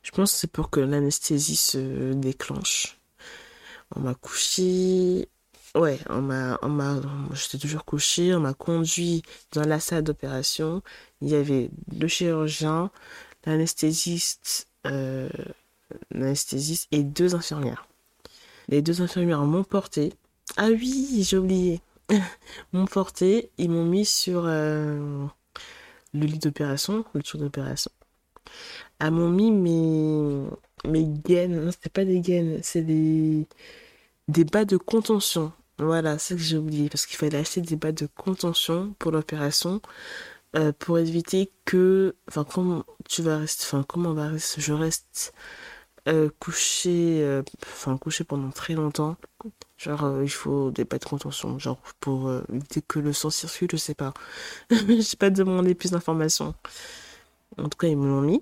Je 0.03 0.11
pense 0.11 0.31
que 0.31 0.37
c'est 0.37 0.51
pour 0.51 0.69
que 0.69 0.79
l'anesthésie 0.79 1.55
se 1.55 2.13
déclenche. 2.13 2.99
On 3.95 4.01
m'a 4.01 4.13
couché, 4.13 5.29
ouais, 5.75 5.99
on 6.09 6.21
m'a, 6.21 6.59
on 6.61 6.69
m'a, 6.69 6.99
j'étais 7.33 7.57
toujours 7.57 7.85
couché, 7.85 8.33
on 8.35 8.39
m'a 8.39 8.53
conduit 8.53 9.23
dans 9.51 9.65
la 9.65 9.79
salle 9.79 10.03
d'opération. 10.03 10.81
Il 11.21 11.29
y 11.29 11.35
avait 11.35 11.69
le 11.91 12.07
chirurgien, 12.07 12.91
l'anesthésiste, 13.45 14.67
euh, 14.85 15.29
l'anesthésiste 16.11 16.87
et 16.91 17.03
deux 17.03 17.35
infirmières. 17.35 17.87
Les 18.67 18.81
deux 18.81 19.01
infirmières 19.01 19.43
m'ont 19.43 19.63
porté. 19.63 20.13
Ah 20.57 20.67
oui, 20.67 21.23
j'ai 21.23 21.37
oublié. 21.37 21.81
m'ont 22.73 22.85
porté, 22.85 23.51
ils 23.57 23.69
m'ont 23.69 23.85
mis 23.85 24.05
sur 24.05 24.43
euh, 24.45 25.25
le 26.13 26.25
lit 26.25 26.39
d'opération, 26.39 27.05
le 27.13 27.23
tour 27.23 27.39
d'opération. 27.39 27.91
Elles 28.99 29.11
m'ont 29.11 29.29
mis 29.29 29.51
mes, 29.51 30.45
mes 30.85 31.05
gaines. 31.05 31.65
Non, 31.65 31.71
c'était 31.71 31.89
pas 31.89 32.05
des 32.05 32.19
gaines, 32.21 32.59
c'est 32.63 32.81
des, 32.81 33.47
des 34.27 34.45
bas 34.45 34.65
de 34.65 34.77
contention. 34.77 35.53
Voilà, 35.79 36.17
c'est 36.19 36.35
ce 36.35 36.39
que 36.39 36.43
j'ai 36.45 36.57
oublié, 36.57 36.89
parce 36.89 37.05
qu'il 37.05 37.17
fallait 37.17 37.37
acheter 37.39 37.61
des 37.61 37.75
bas 37.77 37.91
de 37.93 38.07
contention 38.07 38.95
pour 38.99 39.11
l'opération, 39.11 39.81
euh, 40.55 40.73
pour 40.79 40.99
éviter 40.99 41.51
que, 41.65 42.15
enfin, 42.29 42.43
comment 42.45 42.85
tu 43.09 43.21
vas 43.23 43.37
rester, 43.39 43.65
enfin, 43.65 43.83
comment 43.87 44.11
on 44.11 44.13
va 44.15 44.29
rester, 44.29 44.61
je 44.61 44.73
reste 44.73 45.33
euh, 46.07 46.29
couché, 46.39 47.21
euh, 47.23 47.43
enfin, 47.63 47.97
couché 47.97 48.23
pendant 48.25 48.51
très 48.51 48.73
longtemps. 48.75 49.17
Genre, 49.77 50.21
il 50.23 50.29
faut 50.31 50.71
des 50.71 50.85
bas 50.85 50.99
de 50.99 51.05
contention, 51.05 51.59
genre, 51.59 51.81
pour 52.01 52.31
éviter 52.53 52.81
que 52.81 52.99
le 52.99 53.13
sang 53.13 53.29
circule, 53.31 53.69
je 53.71 53.77
sais 53.77 53.95
pas. 53.95 54.13
J'ai 54.71 55.17
pas 55.17 55.29
demandé 55.31 55.75
plus 55.75 55.91
d'informations. 55.91 56.55
En 57.57 57.69
tout 57.69 57.77
cas, 57.77 57.87
ils 57.87 57.97
me 57.97 58.07
l'ont 58.07 58.21
mis. 58.21 58.41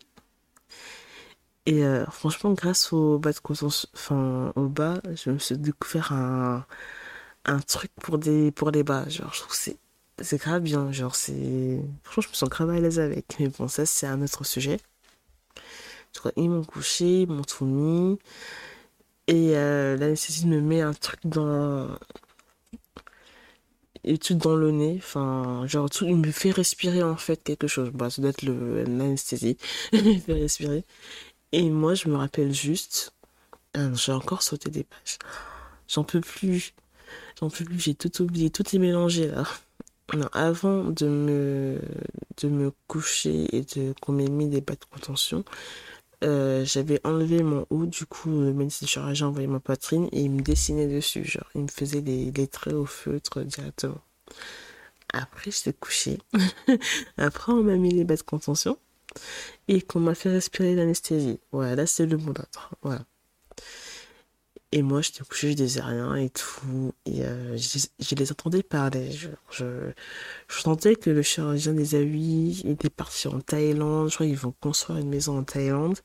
Et 1.67 1.83
franchement, 2.11 2.53
grâce 2.53 2.93
au 2.93 3.19
bas 3.19 3.31
de 3.33 3.39
enfin, 3.93 4.53
au 4.55 4.67
bas, 4.67 5.01
je 5.15 5.31
me 5.31 5.37
suis 5.37 5.57
découvert 5.57 6.13
un, 6.13 6.65
un 7.45 7.59
truc 7.59 7.91
pour 8.01 8.17
des 8.19 8.51
pour 8.51 8.71
les 8.71 8.83
bas. 8.83 9.07
Genre 9.09 9.33
je 9.33 9.39
trouve 9.41 9.55
que 9.55 10.23
c'est 10.23 10.37
grave 10.37 10.61
bien. 10.63 10.91
Genre 10.91 11.15
c'est 11.15 11.81
franchement 12.03 12.23
je 12.23 12.29
me 12.29 12.35
sens 12.35 12.49
grave 12.49 12.69
à 12.71 12.79
l'aise 12.79 12.99
avec. 12.99 13.37
Mais 13.39 13.49
bon 13.49 13.67
ça 13.67 13.85
c'est 13.85 14.07
un 14.07 14.21
autre 14.21 14.45
sujet. 14.45 14.79
Ils 16.35 16.49
m'ont 16.49 16.63
couché 16.65 17.21
ils 17.21 17.27
m'ont 17.27 17.43
tout 17.43 17.65
mis. 17.65 18.19
Et 19.27 19.55
euh, 19.57 19.95
l'anesthésie 19.97 20.47
me 20.47 20.61
met 20.61 20.81
un 20.81 20.93
truc 20.93 21.19
dans 21.25 21.87
et 24.03 24.17
tout 24.17 24.35
dans 24.35 24.55
le 24.55 24.71
nez. 24.71 24.95
Enfin 24.99 25.65
genre 25.67 25.89
tout 25.89 26.05
il 26.05 26.15
me 26.17 26.31
fait 26.31 26.51
respirer 26.51 27.03
en 27.03 27.17
fait 27.17 27.43
quelque 27.43 27.67
chose. 27.67 27.89
Bah 27.91 28.09
ça 28.09 28.21
doit 28.21 28.31
être 28.31 28.43
l'anesthésie. 28.43 29.57
Il 29.93 30.15
me 30.15 30.19
fait 30.19 30.33
respirer 30.33 30.85
et 31.51 31.69
moi 31.69 31.93
je 31.93 32.07
me 32.09 32.15
rappelle 32.15 32.53
juste 32.53 33.13
ah, 33.73 33.93
j'ai 33.93 34.11
encore 34.11 34.43
sauté 34.43 34.69
des 34.69 34.83
pages 34.83 35.17
j'en 35.87 36.03
peux 36.03 36.21
plus 36.21 36.73
J'en 37.39 37.49
peux 37.49 37.63
plus, 37.65 37.79
j'ai 37.79 37.95
tout 37.95 38.21
oublié, 38.21 38.49
tout 38.49 38.63
est 38.75 38.79
mélangé 38.79 39.27
là. 39.27 39.43
Non, 40.15 40.29
avant 40.31 40.85
de 40.85 41.07
me, 41.07 41.79
de 42.41 42.47
me 42.47 42.71
coucher 42.87 43.55
et 43.55 43.61
de 43.61 43.93
qu'on 44.01 44.13
m'ait 44.13 44.29
mis 44.29 44.47
des 44.47 44.61
bas 44.61 44.75
de 44.75 44.85
contention, 44.89 45.43
euh, 46.23 46.63
j'avais 46.65 47.01
enlevé 47.03 47.43
mon 47.43 47.65
haut, 47.69 47.85
du 47.85 48.05
coup 48.05 48.29
le 48.29 48.53
médecin 48.53 48.85
chirurgien 48.85 49.27
envoyé 49.27 49.47
ma 49.47 49.59
poitrine 49.59 50.07
et 50.13 50.21
il 50.21 50.31
me 50.31 50.41
dessinait 50.41 50.87
dessus, 50.87 51.25
genre 51.25 51.49
il 51.55 51.63
me 51.63 51.67
faisait 51.67 52.01
les, 52.01 52.31
les 52.31 52.47
traits 52.47 52.73
au 52.73 52.85
feutre 52.85 53.41
directement. 53.41 54.01
Après 55.13 55.51
j'étais 55.51 55.73
couchée. 55.73 56.19
Après 57.17 57.51
on 57.51 57.63
m'a 57.63 57.75
mis 57.75 57.91
les 57.91 58.05
bas 58.05 58.15
de 58.15 58.23
contention 58.23 58.77
et 59.67 59.81
qu'on 59.81 59.99
m'a 59.99 60.15
fait 60.15 60.29
respirer 60.29 60.75
l'anesthésie. 60.75 61.39
Voilà, 61.51 61.75
là 61.75 61.87
c'est 61.87 62.05
le 62.05 62.17
bon 62.17 62.31
d'ordre. 62.31 62.71
Voilà. 62.81 63.05
Et 64.73 64.81
moi, 64.81 65.01
j'étais 65.01 65.23
couché, 65.23 65.51
je 65.51 65.55
disais 65.55 65.81
rien 65.81 66.15
et 66.15 66.29
tout. 66.29 66.93
Et 67.05 67.23
euh, 67.25 67.57
je, 67.57 68.15
les 68.15 68.31
entendais 68.31 68.63
parler. 68.63 69.11
Je, 69.11 69.29
je, 69.49 69.93
sentais 70.49 70.95
que 70.95 71.09
le 71.09 71.21
chirurgien 71.21 71.73
des 71.73 71.95
AUI 71.95 72.63
était 72.65 72.89
parti 72.89 73.29
en 73.29 73.39
Thaïlande. 73.39 74.09
Je 74.09 74.15
crois 74.15 74.25
qu'ils 74.25 74.37
vont 74.37 74.53
construire 74.59 74.99
une 74.99 75.09
maison 75.09 75.37
en 75.37 75.43
Thaïlande. 75.43 75.99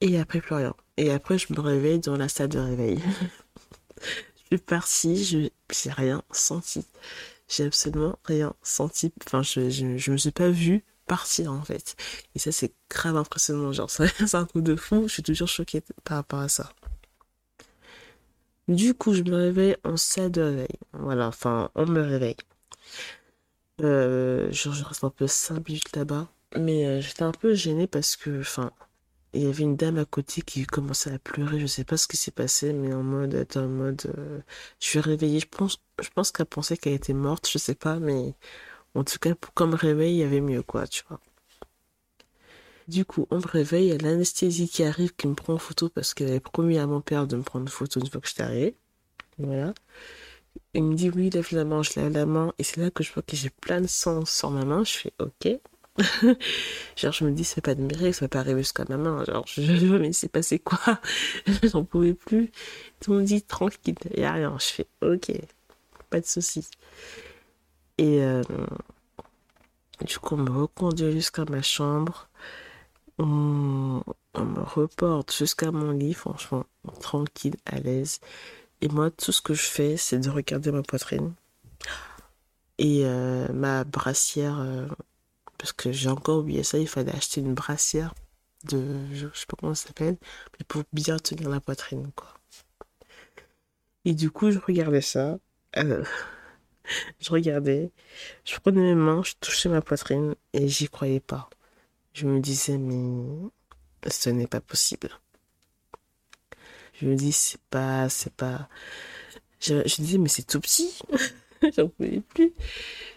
Et 0.00 0.18
après, 0.20 0.40
plus 0.40 0.54
rien. 0.54 0.74
Et 0.96 1.10
après, 1.10 1.36
je 1.38 1.52
me 1.52 1.60
réveille 1.60 1.98
dans 1.98 2.16
la 2.16 2.28
salle 2.28 2.48
de 2.48 2.60
réveil. 2.60 3.00
je 4.00 4.56
suis 4.56 4.58
partie, 4.58 5.24
je 5.24 5.38
n'ai 5.38 5.92
rien 5.92 6.22
senti. 6.30 6.86
J'ai 7.48 7.64
absolument 7.64 8.18
rien 8.24 8.54
senti. 8.62 9.12
Enfin, 9.26 9.42
je, 9.42 9.68
je, 9.68 9.96
je 9.96 10.12
me 10.12 10.16
suis 10.16 10.30
pas 10.30 10.50
vue 10.50 10.84
partir 11.08 11.52
en 11.52 11.62
fait. 11.62 11.96
Et 12.34 12.38
ça, 12.38 12.52
c'est 12.52 12.72
grave 12.90 13.16
impressionnant. 13.16 13.72
Genre, 13.72 13.90
c'est 13.90 14.34
un 14.34 14.46
coup 14.46 14.60
de 14.60 14.76
fou. 14.76 15.08
Je 15.08 15.14
suis 15.14 15.22
toujours 15.24 15.48
choquée 15.48 15.82
par 16.04 16.18
rapport 16.18 16.40
à 16.40 16.48
ça. 16.48 16.70
Du 18.68 18.94
coup, 18.94 19.14
je 19.14 19.22
me 19.22 19.34
réveille 19.34 19.76
en 19.82 19.96
salle 19.96 20.30
de 20.30 20.42
réveil. 20.42 20.68
Voilà, 20.92 21.28
enfin, 21.28 21.70
on 21.74 21.86
me 21.86 22.02
réveille. 22.02 22.36
Euh, 23.80 24.48
je, 24.52 24.68
reste 24.68 25.04
un 25.04 25.10
peu 25.10 25.26
5 25.26 25.66
minutes 25.66 25.96
là-bas. 25.96 26.28
Mais 26.56 26.86
euh, 26.86 27.00
j'étais 27.00 27.22
un 27.22 27.32
peu 27.32 27.54
gênée 27.54 27.86
parce 27.86 28.16
que, 28.16 28.40
enfin, 28.40 28.72
il 29.34 29.42
y 29.42 29.46
avait 29.46 29.62
une 29.62 29.76
dame 29.76 29.98
à 29.98 30.04
côté 30.04 30.42
qui 30.42 30.66
commençait 30.66 31.12
à 31.12 31.18
pleurer. 31.18 31.60
Je 31.60 31.66
sais 31.66 31.84
pas 31.84 31.96
ce 31.96 32.08
qui 32.08 32.16
s'est 32.16 32.30
passé, 32.30 32.72
mais 32.72 32.92
en 32.94 33.02
mode, 33.02 33.46
en 33.56 33.68
mode, 33.68 34.02
euh, 34.18 34.40
je 34.80 34.86
suis 34.86 35.00
réveillée. 35.00 35.40
Je 35.40 35.48
pense, 35.48 35.78
je 36.00 36.08
pense 36.14 36.32
qu'elle 36.32 36.46
pensait 36.46 36.76
qu'elle 36.76 36.94
était 36.94 37.14
morte, 37.14 37.48
je 37.50 37.58
sais 37.58 37.74
pas, 37.74 37.98
mais 37.98 38.34
en 38.94 39.04
tout 39.04 39.18
cas, 39.18 39.34
comme 39.54 39.74
réveil, 39.74 40.14
il 40.14 40.18
y 40.18 40.22
avait 40.24 40.40
mieux, 40.40 40.62
quoi, 40.62 40.86
tu 40.86 41.02
vois. 41.08 41.20
Du 42.88 43.04
coup, 43.04 43.26
on 43.30 43.36
me 43.36 43.46
réveille, 43.46 43.86
il 43.88 43.90
y 43.90 43.92
a 43.92 43.98
l'anesthésie 43.98 44.68
qui 44.68 44.82
arrive, 44.82 45.14
qui 45.14 45.28
me 45.28 45.34
prend 45.34 45.54
en 45.54 45.58
photo 45.58 45.90
parce 45.90 46.14
qu'elle 46.14 46.28
avait 46.28 46.40
promis 46.40 46.78
à 46.78 46.86
mon 46.86 47.00
père 47.02 47.26
de 47.26 47.36
me 47.36 47.42
prendre 47.42 47.64
une 47.64 47.68
photo 47.70 48.00
une 48.00 48.08
fois 48.08 48.20
que 48.20 48.28
j'étais 48.28 48.42
arrivée. 48.42 48.76
Voilà. 49.38 49.74
Il 50.74 50.82
me 50.84 50.94
dit 50.94 51.10
oui, 51.10 51.30
lève 51.30 51.48
la 51.52 51.64
main, 51.64 51.82
je 51.82 51.90
lève 52.00 52.12
la 52.12 52.26
main. 52.26 52.52
Et 52.58 52.64
c'est 52.64 52.80
là 52.80 52.90
que 52.90 53.02
je 53.02 53.12
vois 53.12 53.22
que 53.22 53.36
j'ai 53.36 53.50
plein 53.50 53.80
de 53.80 53.86
sang 53.86 54.24
sur 54.24 54.50
ma 54.50 54.64
main. 54.64 54.84
Je 54.84 54.92
fais 54.92 55.12
ok. 55.18 55.60
genre, 56.96 57.12
je 57.12 57.24
me 57.24 57.32
dis, 57.32 57.44
c'est 57.44 57.60
pas 57.60 57.74
de 57.74 57.82
miracle, 57.82 58.14
ça 58.14 58.24
va 58.24 58.28
pas 58.28 58.40
arriver 58.40 58.62
jusqu'à 58.62 58.84
ma 58.88 58.96
main. 58.96 59.24
Genre, 59.24 59.44
je, 59.46 59.62
je 59.62 59.86
mais 59.96 60.12
c'est 60.12 60.28
passé 60.28 60.58
quoi? 60.58 61.00
J'en 61.64 61.84
pouvais 61.84 62.14
plus. 62.14 62.50
Tout 63.00 63.12
le 63.12 63.18
monde 63.18 63.26
dit 63.26 63.42
tranquille, 63.42 63.96
il 64.16 64.24
a 64.24 64.32
rien. 64.32 64.56
Je 64.60 64.66
fais 64.66 64.86
ok, 65.02 65.32
pas 66.10 66.20
de 66.20 66.26
soucis. 66.26 66.66
Et 67.98 68.22
euh, 68.22 68.42
du 70.04 70.18
coup, 70.18 70.34
on 70.34 70.38
me 70.38 70.50
reconduit 70.50 71.12
jusqu'à 71.12 71.44
ma 71.44 71.62
chambre 71.62 72.28
on, 73.18 74.02
me 74.36 74.60
reporte 74.60 75.34
jusqu'à 75.34 75.70
mon 75.72 75.90
lit, 75.90 76.14
franchement, 76.14 76.64
tranquille, 77.00 77.56
à 77.66 77.78
l'aise. 77.78 78.20
Et 78.80 78.88
moi, 78.88 79.10
tout 79.10 79.32
ce 79.32 79.42
que 79.42 79.54
je 79.54 79.66
fais, 79.66 79.96
c'est 79.96 80.18
de 80.18 80.30
regarder 80.30 80.70
ma 80.70 80.82
poitrine 80.82 81.32
et 82.78 83.02
euh, 83.04 83.48
ma 83.52 83.82
brassière, 83.82 84.60
euh, 84.60 84.86
parce 85.58 85.72
que 85.72 85.90
j'ai 85.90 86.08
encore 86.08 86.38
oublié 86.38 86.62
ça, 86.62 86.78
il 86.78 86.86
fallait 86.86 87.14
acheter 87.14 87.40
une 87.40 87.54
brassière 87.54 88.14
de, 88.64 88.98
je 89.12 89.26
sais 89.34 89.46
pas 89.46 89.56
comment 89.58 89.74
ça 89.74 89.88
s'appelle, 89.88 90.16
mais 90.52 90.64
pour 90.68 90.84
bien 90.92 91.18
tenir 91.18 91.48
la 91.48 91.60
poitrine. 91.60 92.08
Et 94.04 94.14
du 94.14 94.30
coup, 94.30 94.52
je 94.52 94.60
regardais 94.60 95.00
ça, 95.00 95.38
je 97.20 97.30
regardais, 97.30 97.90
je 98.44 98.58
prenais 98.58 98.80
mes 98.80 98.94
mains, 98.94 99.22
je 99.24 99.34
touchais 99.40 99.68
ma 99.68 99.80
poitrine 99.80 100.34
et 100.52 100.68
j'y 100.68 100.88
croyais 100.88 101.20
pas 101.20 101.48
je 102.18 102.26
me 102.26 102.40
disais, 102.40 102.78
mais 102.78 103.50
ce 104.08 104.30
n'est 104.30 104.48
pas 104.48 104.60
possible. 104.60 105.10
Je 106.94 107.06
me 107.06 107.14
dis, 107.14 107.32
c'est 107.32 107.60
pas, 107.70 108.08
c'est 108.08 108.32
pas. 108.32 108.68
Je, 109.60 109.86
je 109.86 110.02
disais, 110.02 110.18
mais 110.18 110.28
c'est 110.28 110.46
tout 110.46 110.60
petit. 110.60 110.98
J'en 111.76 111.88
pouvais 111.88 112.20
plus. 112.20 112.52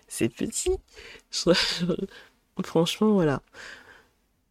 C'est 0.07 0.29
petit. 0.29 0.71
franchement, 2.63 3.13
voilà. 3.13 3.41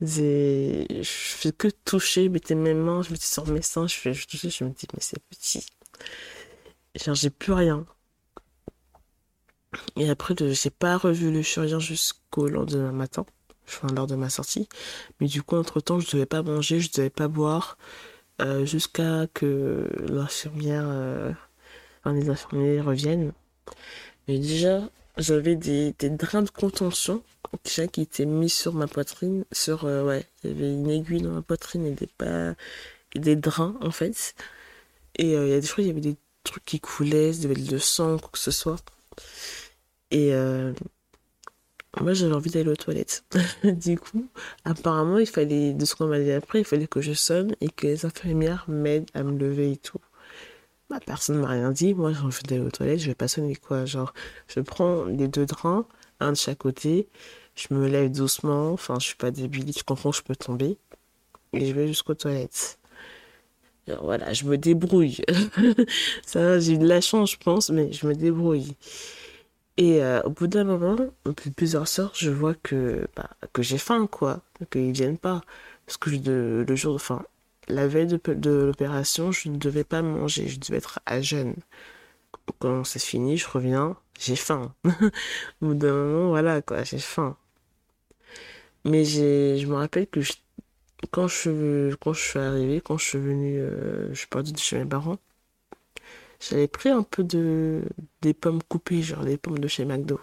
Je 0.01 1.03
fais 1.05 1.53
que 1.53 1.69
toucher, 1.69 2.25
je 2.25 2.29
mettais 2.31 2.55
mes 2.55 2.75
mains, 2.75 3.03
je 3.03 3.11
mettais 3.13 3.27
sur 3.27 3.47
mes 3.47 3.63
seins, 3.63 3.87
je 3.87 3.95
fais, 3.95 4.15
je 4.15 4.27
touchais, 4.27 4.51
je 4.51 4.65
me 4.65 4.71
dis, 4.71 4.87
mais 4.95 5.01
c'est 5.01 5.23
petit. 5.29 5.65
Genre, 6.97 7.15
j'ai 7.15 7.31
plus 7.31 7.53
rien. 7.53 7.87
Et 9.97 10.11
après, 10.11 10.35
j'ai 10.39 10.71
pas 10.71 10.97
revu 10.97 11.31
le 11.33 11.43
chirurgien 11.43 11.79
jusqu'au 11.79 12.49
lendemain 12.49 12.93
matin, 12.93 13.25
enfin 13.69 13.89
lors 13.95 14.07
de 14.07 14.17
ma 14.17 14.31
sortie. 14.31 14.69
Mais 15.21 15.27
du 15.27 15.43
coup, 15.43 15.57
entre 15.57 15.81
temps, 15.81 16.01
je 16.01 16.11
devais 16.11 16.27
pas 16.27 16.43
manger, 16.43 16.81
je 16.81 16.91
devais 16.93 17.11
pas 17.11 17.29
boire, 17.29 17.79
euh, 18.41 18.67
jusqu'à 18.67 19.27
que 19.35 19.89
l'infirmière, 20.09 20.85
euh, 20.87 21.33
enfin 22.01 22.15
les 22.15 22.31
infirmiers 22.31 22.81
reviennent. 22.81 23.33
Mais 24.29 24.39
déjà, 24.39 24.91
j'avais 25.19 25.57
des, 25.57 25.93
draps 26.01 26.53
de 26.53 26.59
contention 26.59 27.23
déjà 27.65 27.87
qui 27.87 28.03
étaient 28.03 28.27
mis 28.27 28.51
sur 28.51 28.75
ma 28.75 28.87
poitrine, 28.87 29.45
sur, 29.53 29.85
euh, 29.85 30.05
ouais, 30.05 30.25
il 30.45 30.51
y 30.51 30.55
avait 30.55 30.73
une 30.73 30.91
aiguille 30.91 31.23
dans 31.23 31.33
ma 31.33 31.43
poitrine 31.43 31.87
et 31.87 31.93
des 31.93 32.07
pas, 32.07 32.55
et 33.15 33.19
des 33.21 33.37
draps 33.37 33.77
en 33.85 33.91
fait. 33.91 34.35
Et 35.17 35.33
il 35.33 35.49
y 35.49 35.55
a 35.55 35.61
des 35.61 35.67
fois, 35.67 35.85
il 35.85 35.89
y 35.89 35.91
avait 35.91 36.01
des 36.01 36.17
trucs 36.45 36.65
qui 36.65 36.81
coulaient, 36.81 37.33
des 37.33 37.49
de 37.55 37.79
sang, 37.79 38.19
quoi 38.19 38.31
que 38.33 38.39
ce 38.39 38.51
soit. 38.51 38.79
Et 40.11 40.35
euh, 40.35 40.73
moi, 42.01 42.13
j'avais 42.13 42.35
envie 42.35 42.51
d'aller 42.51 42.71
aux 42.71 42.77
toilettes. 42.77 43.25
du 43.65 43.99
coup, 43.99 44.27
apparemment, 44.65 45.19
il 45.19 45.27
fallait, 45.27 45.73
de 45.73 45.85
ce 45.85 45.95
qu'on 45.95 46.07
m'a 46.07 46.21
dit 46.21 46.33
après, 46.33 46.61
il 46.61 46.65
fallait 46.65 46.87
que 46.87 47.01
je 47.01 47.13
sonne 47.13 47.55
et 47.61 47.69
que 47.69 47.87
les 47.87 48.07
infirmières 48.07 48.65
m'aident 48.69 49.11
à 49.15 49.23
me 49.23 49.37
lever 49.39 49.73
et 49.73 49.77
tout. 49.77 50.01
Bah, 50.91 50.99
personne 51.05 51.37
ne 51.37 51.43
m'a 51.43 51.49
rien 51.49 51.71
dit. 51.71 51.95
Moi, 51.95 52.13
j'ai 52.13 52.21
envie 52.21 52.43
d'aller 52.43 52.63
aux 52.63 52.71
toilettes, 52.71 53.01
je 53.01 53.07
vais 53.07 53.15
pas 53.15 53.29
sonner 53.29 53.55
quoi. 53.55 53.85
Genre, 53.87 54.13
je 54.49 54.61
prends 54.61 55.05
les 55.05 55.29
deux 55.29 55.47
draps, 55.47 55.87
un 56.19 56.33
de 56.33 56.37
chaque 56.37 56.59
côté, 56.59 57.09
je 57.55 57.73
me 57.75 57.89
lève 57.89 58.11
doucement, 58.11 58.73
enfin, 58.73 58.99
je 58.99 59.07
suis 59.07 59.17
pas 59.17 59.31
débile, 59.31 59.73
je 59.77 59.85
comprends 59.85 60.13
je 60.13 60.23
peux 60.23 60.37
tomber, 60.37 60.79
et 61.53 61.67
je 61.67 61.73
vais 61.73 61.87
jusqu'aux 61.87 62.15
toilettes. 62.15 62.80
Voilà, 64.03 64.33
je 64.33 64.45
me 64.45 64.57
débrouille. 64.57 65.19
Ça, 66.27 66.59
j'ai 66.59 66.75
eu 66.75 66.79
de 66.79 66.87
la 66.87 67.01
chance, 67.01 67.33
je 67.33 67.37
pense, 67.37 67.71
mais 67.71 67.93
je 67.93 68.07
me 68.07 68.15
débrouille. 68.15 68.77
Et 69.77 70.03
euh, 70.03 70.21
au 70.25 70.31
bout 70.31 70.47
d'un 70.47 70.65
moment, 70.65 70.97
depuis 71.25 71.51
plusieurs 71.51 72.01
heures, 72.01 72.13
je 72.15 72.31
vois 72.31 72.55
que, 72.55 73.07
bah, 73.17 73.31
que 73.53 73.63
j'ai 73.63 73.79
faim, 73.79 74.07
quoi. 74.07 74.43
Qu'ils 74.71 74.93
viennent 74.93 75.19
pas. 75.19 75.41
Parce 75.87 75.97
que 75.97 76.11
je, 76.11 76.63
le 76.63 76.77
jour, 76.77 76.95
enfin, 76.95 77.25
la 77.69 77.87
veille 77.89 78.07
de, 78.07 78.21
l'opération, 78.45 79.33
je 79.33 79.49
ne 79.49 79.57
devais 79.57 79.85
pas 79.85 80.03
manger, 80.03 80.49
je 80.49 80.61
devais 80.61 80.77
être 80.79 81.01
à 81.07 81.23
jeûne. 81.23 81.57
Quand 82.59 82.85
c'est 82.85 82.99
fini, 83.01 83.37
je 83.37 83.49
reviens, 83.49 83.97
j'ai 84.19 84.37
faim. 84.37 84.75
au 84.85 85.67
bout 85.67 85.75
d'un 85.75 85.95
moment, 85.95 86.29
voilà, 86.31 86.63
quoi, 86.63 86.83
j'ai 86.85 86.99
faim. 86.99 87.37
Mais 88.85 89.05
je 89.05 89.67
me 89.67 89.75
rappelle 89.75 90.07
que 90.07 90.21
quand, 91.11 91.29
je, 91.29 91.95
quand 91.97 92.13
je 92.13 92.21
suis 92.21 92.39
arrivé, 92.39 92.81
quand 92.81 92.99
je 92.99 93.05
suis 93.05 93.19
venu, 93.19 93.59
euh, 93.59 94.09
je 94.13 94.19
suis 94.19 94.27
parti 94.29 94.53
de 94.53 94.59
chez 94.59 94.79
mes 94.79 94.85
parents, 94.85 95.19
j'avais 96.41 96.69
pris 96.69 96.89
un 96.89 97.03
peu 97.03 97.23
de 97.25 97.83
des 98.23 98.35
pommes 98.35 98.63
coupées, 98.63 99.03
genre 99.03 99.25
des 99.25 99.37
pommes 99.39 99.59
de 99.59 99.69
chez 99.69 99.85
McDo. 99.85 100.21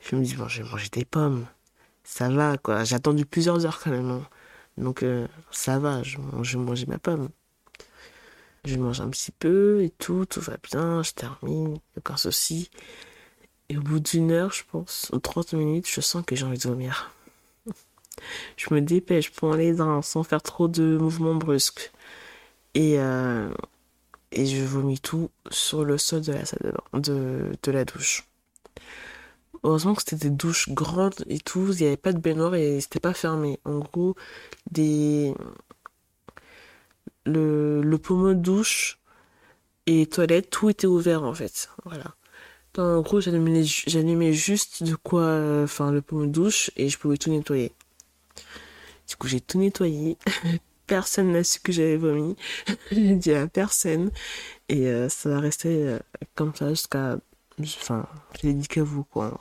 Je 0.00 0.16
me 0.16 0.24
dis, 0.24 0.34
bon, 0.34 0.48
je 0.48 0.62
vais 0.62 0.68
manger 0.70 0.88
des 0.90 1.04
pommes. 1.04 1.46
Ça 2.04 2.28
va, 2.30 2.56
quoi. 2.58 2.84
J'ai 2.84 2.96
attendu 2.96 3.26
plusieurs 3.26 3.66
heures 3.66 3.80
quand 3.80 3.90
même. 3.90 4.10
Hein. 4.10 4.28
Donc, 4.78 5.02
euh, 5.02 5.26
ça 5.50 5.78
va, 5.78 6.02
je, 6.02 6.18
je 6.42 6.58
vais 6.58 6.64
manger 6.64 6.86
ma 6.86 6.98
pomme. 6.98 7.28
Je 8.64 8.76
mange 8.76 9.00
un 9.00 9.08
petit 9.10 9.32
peu 9.32 9.82
et 9.84 9.90
tout, 9.90 10.26
tout 10.26 10.40
va 10.40 10.56
bien, 10.72 11.02
je 11.02 11.12
termine, 11.12 11.78
aucun 11.96 12.16
souci. 12.16 12.70
Et 13.68 13.78
au 13.78 13.82
bout 13.82 14.00
d'une 14.00 14.30
heure, 14.32 14.52
je 14.52 14.64
pense, 14.70 15.10
ou 15.12 15.18
30 15.18 15.54
minutes, 15.54 15.88
je 15.88 16.00
sens 16.00 16.24
que 16.26 16.36
j'ai 16.36 16.44
envie 16.44 16.58
de 16.58 16.68
vomir. 16.68 17.12
Je 18.56 18.72
me 18.74 18.80
dépêche, 18.80 19.30
prends 19.32 19.54
les 19.54 19.72
dents 19.74 20.02
sans 20.02 20.22
faire 20.22 20.42
trop 20.42 20.68
de 20.68 20.96
mouvements 20.98 21.34
brusques. 21.34 21.92
Et, 22.74 22.98
euh, 23.00 23.50
et 24.32 24.46
je 24.46 24.62
vomis 24.64 25.00
tout 25.00 25.30
sur 25.50 25.84
le 25.84 25.98
sol 25.98 26.22
de 26.22 26.32
la 26.32 26.44
salle 26.46 26.74
de 26.94 27.00
de, 27.00 27.52
de 27.62 27.72
la 27.72 27.84
douche. 27.84 28.24
Heureusement 29.62 29.94
que 29.94 30.02
c'était 30.02 30.28
des 30.28 30.34
douches 30.34 30.68
grandes 30.70 31.24
et 31.28 31.38
tout, 31.38 31.72
il 31.72 31.80
n'y 31.80 31.86
avait 31.86 31.96
pas 31.96 32.12
de 32.12 32.18
baignoire 32.18 32.54
et 32.54 32.80
c'était 32.80 33.00
pas 33.00 33.14
fermé. 33.14 33.58
En 33.64 33.78
gros, 33.80 34.14
des... 34.70 35.34
le, 37.24 37.82
le 37.82 37.98
pommeau 37.98 38.34
de 38.34 38.40
douche 38.40 38.98
et 39.86 40.06
toilette, 40.06 40.50
tout 40.50 40.70
était 40.70 40.86
ouvert 40.86 41.24
en 41.24 41.34
fait. 41.34 41.70
Voilà. 41.84 42.14
en 42.78 43.00
gros, 43.02 43.20
j'allumais 43.20 44.32
juste 44.32 44.82
de 44.84 44.94
quoi, 44.96 45.62
enfin, 45.64 45.92
le 45.92 46.02
pommeau 46.02 46.26
de 46.26 46.32
douche 46.32 46.70
et 46.76 46.88
je 46.88 46.98
pouvais 46.98 47.16
tout 47.18 47.30
nettoyer. 47.30 47.72
Du 49.08 49.16
coup, 49.16 49.28
j'ai 49.28 49.40
tout 49.40 49.58
nettoyé, 49.58 50.16
personne 50.86 51.32
n'a 51.32 51.44
su 51.44 51.60
que 51.60 51.72
j'avais 51.72 51.96
vomi. 51.96 52.36
J'ai 52.90 53.14
dit 53.16 53.32
à 53.32 53.46
personne. 53.46 54.10
Et 54.68 54.86
euh, 54.86 55.08
ça 55.08 55.28
va 55.30 55.40
rester 55.40 55.86
euh, 55.86 55.98
comme 56.34 56.54
ça 56.54 56.70
jusqu'à. 56.70 57.18
Enfin, 57.60 58.06
j'ai 58.42 58.52
dit 58.52 58.68
qu'à 58.68 58.82
vous, 58.82 59.04
quoi. 59.04 59.38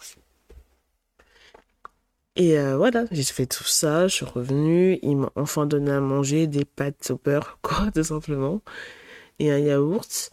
Et 2.38 2.58
euh, 2.60 2.76
voilà, 2.78 3.06
j'ai 3.12 3.24
fait 3.24 3.46
tout 3.46 3.64
ça, 3.64 4.08
je 4.08 4.16
suis 4.16 4.26
revenue. 4.26 5.00
Ils 5.02 5.16
m'ont 5.16 5.32
enfin 5.36 5.66
donné 5.66 5.92
à 5.92 6.00
manger 6.00 6.48
des 6.48 6.66
pâtes 6.66 7.12
au 7.12 7.18
beurre, 7.24 7.60
quoi, 7.62 7.92
tout 7.94 8.04
simplement. 8.04 8.62
Et 9.40 9.52
un 9.52 9.60
yaourt. 9.60 10.32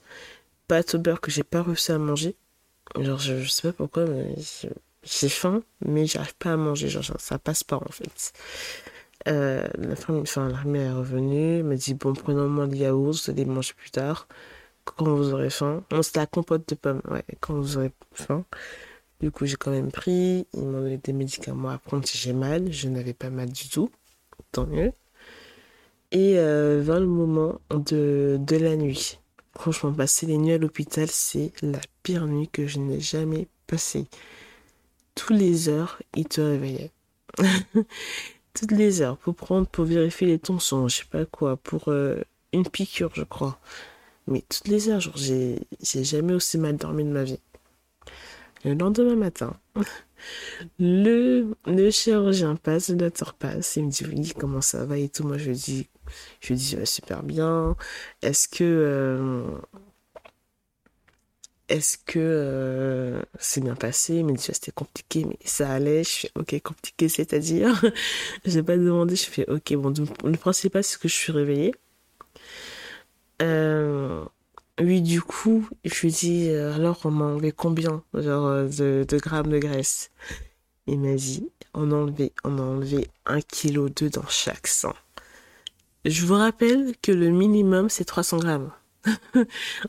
Pâtes 0.69 0.95
au 0.95 0.99
beurre 0.99 1.21
que 1.21 1.31
j'ai 1.31 1.45
pas 1.45 1.63
réussi 1.63 1.93
à 1.93 1.99
manger. 1.99 2.37
Genre, 2.99 3.19
je, 3.19 3.39
je 3.41 3.49
sais 3.49 3.69
pas 3.69 3.73
pourquoi, 3.73 4.05
mais 4.07 4.35
j'ai 5.03 5.29
faim, 5.29 5.63
mais 5.85 6.07
j'arrive 6.07 6.37
pas 6.37 6.53
à 6.53 6.57
manger. 6.57 6.89
Genre, 6.89 7.05
ça 7.19 7.39
passe 7.39 7.65
pas, 7.65 7.77
en 7.77 7.93
fait. 7.93 8.33
Euh, 9.29 9.69
la 9.79 9.97
femme, 9.97 10.21
enfin, 10.21 10.49
l'armée 10.49 10.81
est 10.81 10.93
revenue, 10.93 11.59
elle 11.59 11.65
m'a 11.65 11.77
dit 11.77 11.95
bon, 11.95 12.13
prenons 12.13 12.49
moins 12.49 12.67
de 12.67 12.77
yaourt, 12.77 13.15
vous 13.25 13.31
allez 13.31 13.45
manger 13.45 13.73
plus 13.77 13.91
tard, 13.91 14.27
quand 14.85 15.05
vous 15.15 15.33
aurez 15.33 15.51
faim. 15.51 15.85
Non, 15.93 16.03
c'était 16.03 16.21
la 16.21 16.27
compote 16.27 16.69
de 16.69 16.75
pommes, 16.75 17.03
ouais, 17.11 17.25
quand 17.41 17.55
vous 17.55 17.77
aurez 17.79 17.93
faim. 18.13 18.45
Du 19.21 19.31
coup, 19.31 19.47
j'ai 19.47 19.57
quand 19.57 19.71
même 19.71 19.93
pris, 19.93 20.47
ils 20.55 20.63
m'ont 20.63 20.81
donné 20.83 20.99
des 20.99 21.13
médicaments 21.13 21.71
à 21.71 21.79
prendre 21.79 22.07
si 22.07 22.19
j'ai 22.19 22.33
mal, 22.33 22.73
je 22.73 22.89
n'avais 22.89 23.15
pas 23.15 23.31
mal 23.31 23.51
du 23.53 23.69
tout, 23.69 23.91
tant 24.53 24.67
mieux. 24.67 24.93
Et 26.11 26.39
euh, 26.39 26.83
le 26.83 27.07
moment 27.07 27.61
de, 27.71 28.37
de 28.41 28.57
la 28.57 28.77
nuit. 28.77 29.19
Franchement, 29.55 29.93
passer 29.93 30.27
les 30.27 30.39
nuits 30.39 30.53
à 30.55 30.59
l'hôpital, 30.59 31.09
c'est 31.09 31.53
la 31.63 31.81
pire 32.03 32.27
nuit 32.27 32.49
que 32.49 32.67
je 32.67 32.79
n'ai 32.79 33.01
jamais 33.01 33.49
passée. 33.67 34.07
Tous 35.15 35.33
les 35.33 35.69
heures, 35.69 36.01
ils 36.17 36.27
te 36.27 36.41
réveillaient. 36.41 36.91
toutes 38.55 38.73
les 38.73 39.03
heures 39.03 39.17
pour 39.17 39.35
prendre, 39.35 39.67
pour 39.67 39.85
vérifier 39.85 40.27
les 40.27 40.39
tensions, 40.39 40.89
je 40.89 40.99
sais 40.99 41.05
pas 41.11 41.25
quoi, 41.25 41.57
pour 41.57 41.89
euh, 41.89 42.17
une 42.53 42.69
piqûre, 42.69 43.11
je 43.15 43.23
crois. 43.23 43.59
Mais 44.27 44.43
toutes 44.49 44.69
les 44.69 44.89
heures, 44.89 45.01
j'ai 45.01 45.59
jamais 45.83 46.35
aussi 46.35 46.59
mal 46.59 46.77
dormi 46.77 47.05
de 47.05 47.11
ma 47.11 47.25
vie. 47.25 47.41
Le 48.65 48.75
lendemain 48.75 49.17
matin, 49.17 49.57
le, 50.79 51.57
le 51.67 51.91
chirurgien 51.91 52.55
passe, 52.55 52.91
le 52.91 52.97
docteur 52.97 53.35
passe, 53.35 53.77
il 53.77 53.87
me 53.87 53.91
dit 53.91 54.05
oui, 54.07 54.33
comment 54.39 54.61
ça 54.61 54.85
va 54.85 54.97
et 54.99 55.09
tout. 55.09 55.25
Moi, 55.25 55.39
je 55.39 55.51
lui 55.51 55.57
dis, 55.57 55.89
je 56.41 56.49
lui 56.49 56.57
dis, 56.57 56.77
super 56.85 57.25
bien. 57.25 57.77
Est-ce 58.23 58.49
que, 58.49 58.63
euh, 58.63 59.45
est-ce 61.69 61.97
que 61.99 62.19
euh, 62.19 63.23
c'est 63.39 63.61
bien 63.63 63.75
passé? 63.75 64.17
Il 64.17 64.27
m'a 64.27 64.33
dit, 64.33 64.43
c'était 64.43 64.73
compliqué, 64.73 65.25
mais 65.25 65.39
ça 65.45 65.71
allait. 65.71 66.05
Je 66.05 66.11
fais, 66.11 66.31
ok, 66.37 66.61
compliqué, 66.63 67.09
c'est-à-dire 67.09 67.83
J'ai 68.45 68.63
pas 68.63 68.77
demandé, 68.77 69.17
je 69.17 69.25
fais, 69.25 69.49
ok, 69.49 69.75
bon, 69.77 69.93
le 70.25 70.37
principal, 70.37 70.85
c'est 70.85 70.99
que 71.01 71.09
je 71.09 71.15
suis 71.15 71.33
réveillée. 71.33 71.75
Euh, 73.41 74.25
oui, 74.81 75.01
du 75.03 75.23
coup, 75.23 75.69
je 75.85 76.01
lui 76.03 76.13
dis, 76.13 76.49
euh, 76.51 76.75
alors 76.75 77.01
on 77.05 77.11
m'a 77.11 77.27
enlevé 77.27 77.53
combien 77.53 78.03
genre, 78.15 78.65
de, 78.65 79.07
grammes 79.19 79.51
de 79.51 79.59
graisse? 79.59 80.11
Il 80.87 81.01
m'a 81.01 81.15
dit, 81.15 81.49
on 81.75 81.91
a 81.93 81.95
enlevé, 81.95 82.33
on 82.45 82.59
a 82.59 82.63
enlevé 82.63 83.09
1,2 83.27 83.91
kg 83.91 84.11
dans 84.11 84.27
chaque 84.29 84.67
sang. 84.67 84.95
Je 86.05 86.27
vous 86.27 86.35
rappelle 86.35 86.95
que 87.01 87.13
le 87.13 87.31
minimum, 87.31 87.89
c'est 87.89 88.05
300 88.05 88.39
grammes. 88.39 88.73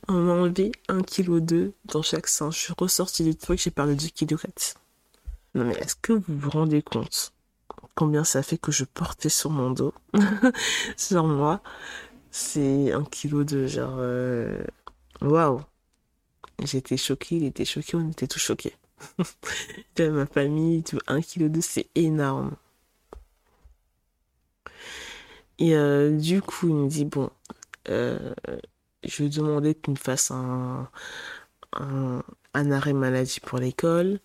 on 0.07 0.13
m'a 0.13 0.33
enlevé 0.33 0.71
1,2 0.89 1.03
kg 1.03 1.71
dans 1.85 2.01
chaque 2.01 2.27
sein. 2.27 2.51
Je 2.51 2.57
suis 2.57 2.73
ressortie 2.77 3.23
du 3.23 3.35
truc, 3.35 3.59
j'ai 3.61 3.71
parlé 3.71 3.95
de 3.95 4.07
kg. 4.07 4.35
Non 5.55 5.65
mais 5.65 5.75
est-ce 5.75 5.95
que 5.95 6.13
vous 6.13 6.37
vous 6.37 6.49
rendez 6.49 6.81
compte 6.81 7.33
combien 7.95 8.23
ça 8.23 8.41
fait 8.41 8.57
que 8.57 8.71
je 8.71 8.85
portais 8.85 9.29
sur 9.29 9.49
mon 9.51 9.71
dos? 9.71 9.93
Sur 10.97 11.25
moi, 11.25 11.61
c'est 12.31 12.91
1 12.91 13.03
kg 13.03 13.43
de 13.43 13.67
genre... 13.67 13.95
Euh, 13.97 14.63
waouh 15.21 15.61
J'étais 16.63 16.97
choquée, 16.97 17.35
il 17.35 17.43
était 17.45 17.65
choqué, 17.65 17.95
on 17.97 18.09
était 18.09 18.27
tous 18.27 18.39
choqués. 18.39 18.75
ma 19.99 20.25
famille, 20.25 20.83
tout, 20.83 20.99
1 21.07 21.21
kg 21.21 21.61
c'est 21.61 21.87
énorme. 21.95 22.55
Et 25.59 25.75
euh, 25.75 26.17
du 26.17 26.41
coup, 26.41 26.69
il 26.69 26.75
me 26.75 26.89
dit, 26.89 27.05
bon, 27.05 27.29
euh, 27.89 28.33
je 29.03 29.17
lui 29.23 29.25
ai 29.27 29.29
demandé 29.29 29.75
qu'il 29.75 29.93
me 29.93 29.97
fasse 29.97 30.31
un, 30.31 30.89
un, 31.73 32.71
arrêt 32.71 32.93
maladie 32.93 33.39
pour 33.39 33.59
l'école. 33.59 34.19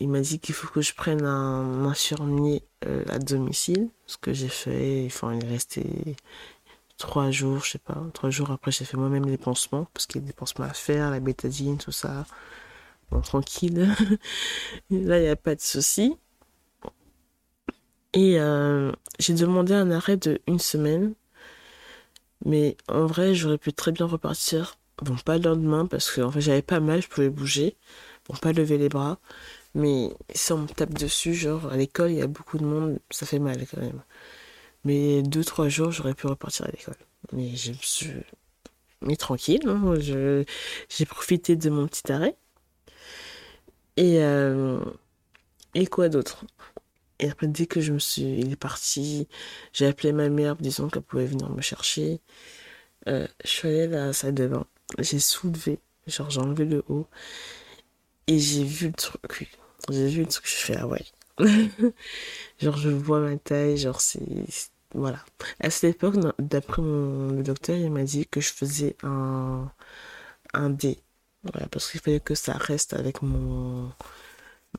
Il 0.00 0.08
m'a 0.08 0.20
dit 0.20 0.40
qu'il 0.40 0.54
faut 0.54 0.68
que 0.68 0.80
je 0.80 0.94
prenne 0.94 1.24
un 1.24 1.84
infirmier 1.84 2.64
euh, 2.86 3.04
à 3.08 3.18
domicile, 3.18 3.90
ce 4.06 4.16
que 4.16 4.32
j'ai 4.32 4.48
fait. 4.48 5.04
Enfin, 5.06 5.34
il 5.34 5.44
est 5.44 5.48
resté 5.48 6.16
trois 6.98 7.30
jours, 7.30 7.64
je 7.64 7.72
sais 7.72 7.78
pas, 7.78 8.02
trois 8.12 8.30
jours 8.30 8.50
après, 8.50 8.70
j'ai 8.72 8.84
fait 8.84 8.96
moi-même 8.96 9.26
les 9.26 9.38
pansements, 9.38 9.86
parce 9.94 10.06
qu'il 10.06 10.20
y 10.20 10.24
a 10.24 10.26
des 10.26 10.32
pansements 10.32 10.66
à 10.66 10.72
faire, 10.72 11.10
la 11.10 11.20
bétadine, 11.20 11.78
tout 11.78 11.92
ça. 11.92 12.26
bon, 13.10 13.20
tranquille. 13.20 13.88
Là, 14.90 15.18
il 15.18 15.22
n'y 15.22 15.28
a 15.28 15.36
pas 15.36 15.54
de 15.54 15.60
souci. 15.60 16.16
Et 18.12 18.38
euh, 18.38 18.92
j'ai 19.18 19.34
demandé 19.34 19.74
un 19.74 19.90
arrêt 19.90 20.16
de 20.16 20.40
une 20.46 20.60
semaine. 20.60 21.14
Mais 22.44 22.76
en 22.88 23.06
vrai, 23.06 23.34
j'aurais 23.34 23.58
pu 23.58 23.72
très 23.72 23.92
bien 23.92 24.06
repartir. 24.06 24.76
Bon, 25.02 25.16
pas 25.16 25.38
le 25.38 25.44
lendemain, 25.44 25.86
parce 25.86 26.10
que 26.10 26.20
en 26.20 26.30
fait, 26.30 26.40
j'avais 26.40 26.62
pas 26.62 26.80
mal, 26.80 27.02
je 27.02 27.08
pouvais 27.08 27.30
bouger. 27.30 27.76
Bon, 28.28 28.36
pas 28.36 28.52
lever 28.52 28.78
les 28.78 28.88
bras. 28.88 29.18
Mais 29.74 30.10
si 30.34 30.52
on 30.52 30.58
me 30.58 30.68
tape 30.68 30.94
dessus, 30.94 31.34
genre 31.34 31.66
à 31.72 31.76
l'école, 31.76 32.12
il 32.12 32.18
y 32.18 32.22
a 32.22 32.26
beaucoup 32.28 32.58
de 32.58 32.64
monde, 32.64 32.98
ça 33.10 33.26
fait 33.26 33.38
mal 33.40 33.66
quand 33.70 33.80
même. 33.80 34.02
Mais 34.84 35.22
deux, 35.22 35.44
trois 35.44 35.68
jours, 35.68 35.90
j'aurais 35.92 36.14
pu 36.14 36.26
repartir 36.26 36.66
à 36.66 36.70
l'école. 36.70 36.96
Mais 37.32 37.54
je 37.56 37.72
tranquille. 39.18 39.60
Hein. 39.66 39.94
J'ai 40.88 41.06
profité 41.06 41.56
de 41.56 41.70
mon 41.70 41.86
petit 41.86 42.10
arrêt. 42.12 42.36
Et, 43.96 44.18
euh, 44.22 44.80
et 45.74 45.86
quoi 45.86 46.08
d'autre? 46.08 46.44
Et 47.18 47.30
après, 47.30 47.46
dès 47.46 47.66
que 47.66 47.80
je 47.80 47.92
me 47.92 47.98
suis. 47.98 48.22
Il 48.24 48.52
est 48.52 48.56
parti, 48.56 49.28
j'ai 49.72 49.86
appelé 49.86 50.12
ma 50.12 50.28
mère, 50.28 50.56
disant 50.56 50.88
qu'elle 50.88 51.02
pouvait 51.02 51.26
venir 51.26 51.50
me 51.50 51.62
chercher. 51.62 52.20
Euh, 53.08 53.26
je 53.44 53.50
suis 53.50 53.68
allée 53.68 53.94
à 53.94 54.06
la 54.06 54.12
salle 54.12 54.34
de 54.34 54.46
bain. 54.48 54.66
J'ai 54.98 55.18
soulevé, 55.20 55.78
genre 56.06 56.30
j'ai 56.30 56.40
enlevé 56.40 56.64
le 56.64 56.84
haut. 56.88 57.06
Et 58.26 58.38
j'ai 58.38 58.64
vu 58.64 58.88
le 58.88 58.92
truc. 58.94 59.50
J'ai 59.90 60.08
vu 60.08 60.20
le 60.22 60.26
truc, 60.28 60.46
je 60.46 60.54
fais 60.54 60.76
ah 60.76 60.86
ouais. 60.86 61.04
genre 62.60 62.76
je 62.76 62.88
vois 62.90 63.20
ma 63.20 63.36
taille, 63.36 63.76
genre 63.76 64.00
c'est 64.00 64.20
voilà. 64.94 65.18
À 65.60 65.70
cette 65.70 65.96
époque, 65.96 66.16
d'après 66.38 66.82
le 66.82 67.42
docteur, 67.42 67.76
il 67.76 67.90
m'a 67.90 68.04
dit 68.04 68.26
que 68.26 68.40
je 68.40 68.52
faisais 68.52 68.96
un, 69.02 69.70
un 70.54 70.70
D. 70.70 71.00
Voilà, 71.44 71.68
parce 71.68 71.90
qu'il 71.90 72.00
fallait 72.00 72.20
que 72.20 72.34
ça 72.34 72.54
reste 72.54 72.94
avec 72.94 73.22
mon 73.22 73.90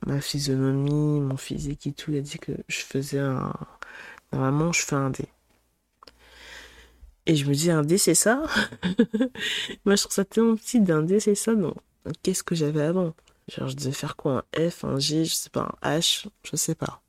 ma 0.04 0.20
physionomie, 0.20 1.20
mon 1.20 1.36
physique 1.36 1.86
et 1.86 1.92
tout. 1.92 2.12
Il 2.12 2.18
a 2.18 2.20
dit 2.20 2.38
que 2.38 2.52
je 2.68 2.78
faisais 2.78 3.18
un. 3.18 3.52
Normalement, 4.32 4.72
je 4.72 4.82
fais 4.82 4.96
un 4.96 5.10
D. 5.10 5.26
Et 7.26 7.34
je 7.34 7.46
me 7.46 7.54
dis, 7.54 7.70
un 7.70 7.82
D, 7.82 7.98
c'est 7.98 8.14
ça? 8.14 8.42
Moi, 9.84 9.96
je 9.96 10.02
trouve 10.02 10.12
ça 10.12 10.24
tellement 10.24 10.56
petit 10.56 10.80
d'un 10.80 11.02
D, 11.02 11.18
c'est 11.20 11.34
ça, 11.34 11.54
non 11.54 11.74
Qu'est-ce 12.22 12.44
que 12.44 12.54
j'avais 12.54 12.82
avant? 12.82 13.14
Genre, 13.48 13.68
je 13.68 13.76
devais 13.76 13.92
faire 13.92 14.16
quoi 14.16 14.44
Un 14.56 14.70
F, 14.70 14.84
un 14.84 14.98
G, 14.98 15.24
je 15.24 15.34
sais 15.34 15.50
pas, 15.50 15.74
un 15.82 15.98
H, 15.98 16.26
je 16.44 16.56
sais 16.56 16.74
pas. 16.76 17.02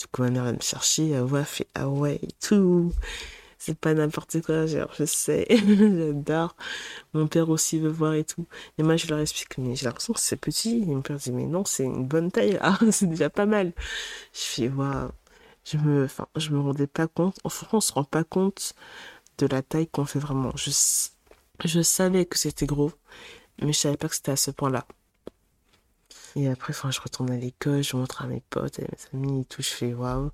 Du 0.00 0.06
coup, 0.06 0.22
ma 0.22 0.30
mère 0.30 0.44
va 0.44 0.52
me 0.52 0.60
chercher, 0.60 1.10
elle 1.10 1.22
voit, 1.22 1.44
fait 1.44 1.68
ah 1.74 1.88
ouais, 1.88 2.20
tout. 2.40 2.92
C'est 3.66 3.78
pas 3.78 3.94
n'importe 3.94 4.42
quoi, 4.42 4.66
genre, 4.66 4.92
je 4.98 5.04
sais, 5.06 5.46
j'adore. 5.50 6.54
Mon 7.14 7.26
père 7.28 7.48
aussi 7.48 7.78
veut 7.78 7.88
voir 7.90 8.14
et 8.14 8.24
tout. 8.24 8.46
Et 8.78 8.82
moi, 8.82 8.96
je 8.96 9.06
leur 9.06 9.18
explique, 9.20 9.56
mais 9.58 9.74
j'ai 9.74 9.86
l'impression 9.86 10.12
que 10.12 10.20
c'est 10.20 10.36
petit. 10.36 10.82
Et 10.82 10.86
mon 10.86 11.00
père 11.02 11.16
dit, 11.16 11.32
mais 11.32 11.46
non, 11.46 11.64
c'est 11.64 11.84
une 11.84 12.06
bonne 12.06 12.30
taille, 12.30 12.58
ah, 12.60 12.78
c'est 12.90 13.06
déjà 13.06 13.30
pas 13.30 13.46
mal. 13.46 13.72
Je 14.34 14.40
fais, 14.40 14.68
waouh. 14.68 15.10
Je 15.64 15.78
me, 15.78 16.04
enfin, 16.04 16.28
je 16.36 16.50
me 16.50 16.60
rendais 16.60 16.86
pas 16.86 17.06
compte. 17.08 17.38
Enfin, 17.44 17.66
on 17.72 17.80
se 17.80 17.92
rend 17.92 18.04
pas 18.04 18.24
compte 18.24 18.74
de 19.38 19.46
la 19.46 19.62
taille 19.62 19.88
qu'on 19.88 20.06
fait 20.06 20.18
vraiment. 20.20 20.52
Je, 20.56 20.70
je 21.64 21.82
savais 21.82 22.26
que 22.26 22.38
c'était 22.38 22.66
gros, 22.66 22.92
mais 23.62 23.72
je 23.72 23.78
savais 23.78 23.96
pas 23.98 24.08
que 24.08 24.16
c'était 24.16 24.32
à 24.32 24.36
ce 24.36 24.50
point-là. 24.52 24.86
Et 26.36 26.48
après, 26.48 26.72
enfin, 26.72 26.90
je 26.90 27.00
retourne 27.00 27.30
à 27.30 27.36
l'école, 27.36 27.82
je 27.82 27.96
montre 27.96 28.22
à 28.22 28.26
mes 28.26 28.40
potes, 28.50 28.80
à 28.80 28.82
mes 28.82 29.18
amis 29.18 29.42
et 29.42 29.44
tout, 29.44 29.62
je 29.62 29.68
fais 29.68 29.94
waouh. 29.94 30.30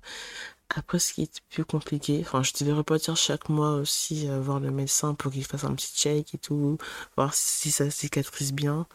Après, 0.75 0.99
ce 0.99 1.13
qui 1.13 1.23
est 1.23 1.41
plus 1.49 1.65
compliqué, 1.65 2.19
enfin, 2.21 2.43
je 2.43 2.53
devais 2.59 2.71
repartir 2.73 3.15
chaque 3.17 3.49
mois 3.49 3.73
aussi 3.75 4.29
euh, 4.29 4.39
voir 4.39 4.59
le 4.59 4.71
médecin 4.71 5.13
pour 5.15 5.31
qu'il 5.31 5.43
fasse 5.45 5.65
un 5.65 5.73
petit 5.75 5.93
check 5.93 6.33
et 6.33 6.37
tout, 6.37 6.77
voir 7.17 7.33
si 7.33 7.71
ça 7.71 7.89
cicatrise 7.91 8.53
bien. 8.53 8.87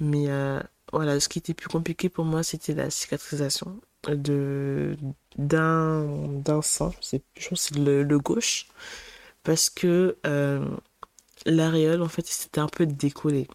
Mais 0.00 0.28
euh, 0.28 0.60
voilà, 0.92 1.20
ce 1.20 1.28
qui 1.28 1.38
était 1.38 1.54
plus 1.54 1.68
compliqué 1.68 2.08
pour 2.08 2.24
moi, 2.24 2.42
c'était 2.42 2.74
la 2.74 2.90
cicatrisation 2.90 3.80
de 4.08 4.96
d'un 5.38 6.04
d'un 6.40 6.62
sein, 6.62 6.92
je 7.36 7.48
pense 7.48 7.60
c'est 7.62 7.76
le, 7.78 8.02
le, 8.02 8.18
gauche, 8.18 8.68
parce 9.42 9.70
que 9.70 10.16
euh, 10.26 10.64
l'aréole, 11.46 12.02
en 12.02 12.08
fait, 12.08 12.26
c'était 12.26 12.60
un 12.60 12.68
peu 12.68 12.86
décollé. 12.86 13.48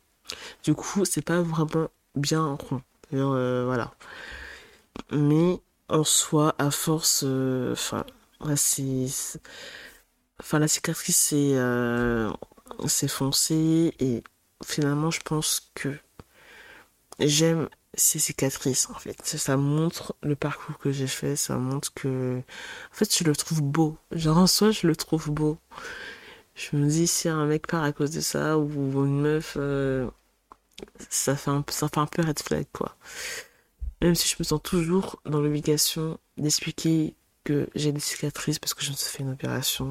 Du 0.63 0.73
coup, 0.75 1.06
c'est 1.06 1.21
pas 1.23 1.41
vraiment 1.41 1.89
bien 2.15 2.58
rond. 2.69 2.82
Euh, 3.13 3.65
voilà. 3.65 3.93
Mais 5.12 5.62
en 5.89 6.04
soi, 6.04 6.56
à 6.58 6.71
force, 6.71 7.23
euh, 7.25 7.73
enfin, 7.73 8.06
c'est, 8.56 9.08
enfin, 10.39 10.60
la 10.60 10.67
cicatrice 10.67 11.17
c'est 11.17 11.54
euh, 11.56 12.32
c'est 12.88 13.08
foncé 13.08 13.93
et 13.99 14.23
finalement, 14.63 15.12
je 15.12 15.21
pense 15.21 15.71
que 15.75 15.89
j'aime 17.19 17.69
ces 17.95 18.19
cicatrices 18.19 18.89
en 18.89 18.93
fait. 18.95 19.17
Ça 19.25 19.58
montre 19.58 20.15
le 20.23 20.36
parcours 20.36 20.78
que 20.78 20.91
j'ai 20.91 21.08
fait, 21.08 21.36
ça 21.36 21.58
montre 21.58 21.93
que, 21.93 22.39
en 22.39 22.95
fait, 22.95 23.15
je 23.17 23.23
le 23.23 23.36
trouve 23.36 23.62
beau. 23.62 23.97
Genre 24.12 24.38
en 24.38 24.47
soi, 24.47 24.71
je 24.71 24.88
le 24.88 24.95
trouve 24.95 25.32
beau. 25.32 25.58
Je 26.56 26.75
me 26.78 26.88
dis 26.89 27.08
si 27.08 27.30
un 27.30 27.45
mec 27.45 27.67
part 27.67 27.84
à 27.84 27.91
cause 27.93 28.12
de 28.12 28.21
ça 28.21 28.58
ou 28.60 29.06
une 29.06 29.21
meuf 29.21 29.58
ça 31.10 31.36
fait 31.36 31.52
un, 31.52 31.63
ça 31.69 31.88
fait 31.89 31.99
un 31.99 32.06
peu 32.06 32.21
red 32.21 32.39
flag, 32.39 32.65
quoi. 32.73 32.95
Même 34.02 34.16
si 34.16 34.28
je 34.28 34.36
me 34.40 34.44
sens 34.44 34.62
toujours 34.64 35.22
dans 35.26 35.42
l'obligation 35.42 36.20
d'expliquer 36.38 37.16
que 37.44 37.70
j'ai 37.76 37.92
des 37.92 38.00
cicatrices 38.00 38.60
parce 38.60 38.74
que 38.74 38.84
je 38.84 38.92
me 38.92 38.96
suis 38.96 39.10
fait 39.10 39.24
une 39.24 39.32
opération. 39.32 39.86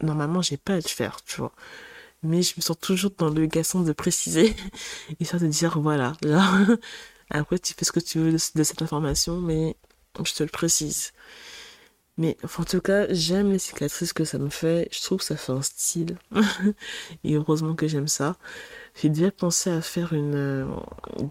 Normalement, 0.00 0.42
j'ai 0.42 0.56
pas 0.56 0.74
à 0.74 0.76
le 0.76 0.82
faire, 0.82 1.22
tu 1.24 1.40
vois. 1.40 1.52
Mais 2.22 2.42
je 2.42 2.54
me 2.56 2.62
sens 2.62 2.78
toujours 2.80 3.12
dans 3.18 3.28
l'obligation 3.28 3.80
de 3.80 3.92
préciser, 3.92 4.54
histoire 5.20 5.42
de 5.42 5.48
dire, 5.48 5.78
voilà, 5.78 6.14
après 7.30 7.58
tu 7.58 7.74
fais 7.74 7.84
ce 7.84 7.92
que 7.92 8.00
tu 8.00 8.18
veux 8.18 8.32
de 8.32 8.62
cette 8.62 8.82
information, 8.82 9.40
mais 9.40 9.76
je 10.24 10.32
te 10.32 10.42
le 10.42 10.48
précise. 10.48 11.12
Mais 12.16 12.36
en 12.58 12.64
tout 12.64 12.80
cas, 12.80 13.06
j'aime 13.12 13.50
les 13.50 13.58
cicatrices 13.58 14.12
que 14.12 14.24
ça 14.24 14.38
me 14.38 14.48
fait. 14.48 14.88
Je 14.92 15.02
trouve 15.02 15.18
que 15.18 15.24
ça 15.24 15.36
fait 15.36 15.52
un 15.52 15.62
style. 15.62 16.16
Et 17.24 17.34
heureusement 17.34 17.74
que 17.74 17.88
j'aime 17.88 18.06
ça. 18.06 18.36
J'ai 18.94 19.08
déjà 19.08 19.30
pensé 19.32 19.70
à 19.70 19.80
faire 19.82 20.12
une, 20.12 20.34
euh, 20.36 20.66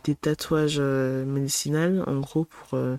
des 0.04 0.15
tatouages 0.15 0.78
euh, 0.80 1.26
médicinaux, 1.26 2.04
en 2.08 2.19
gros, 2.19 2.43
pour 2.45 2.73
euh, 2.78 2.97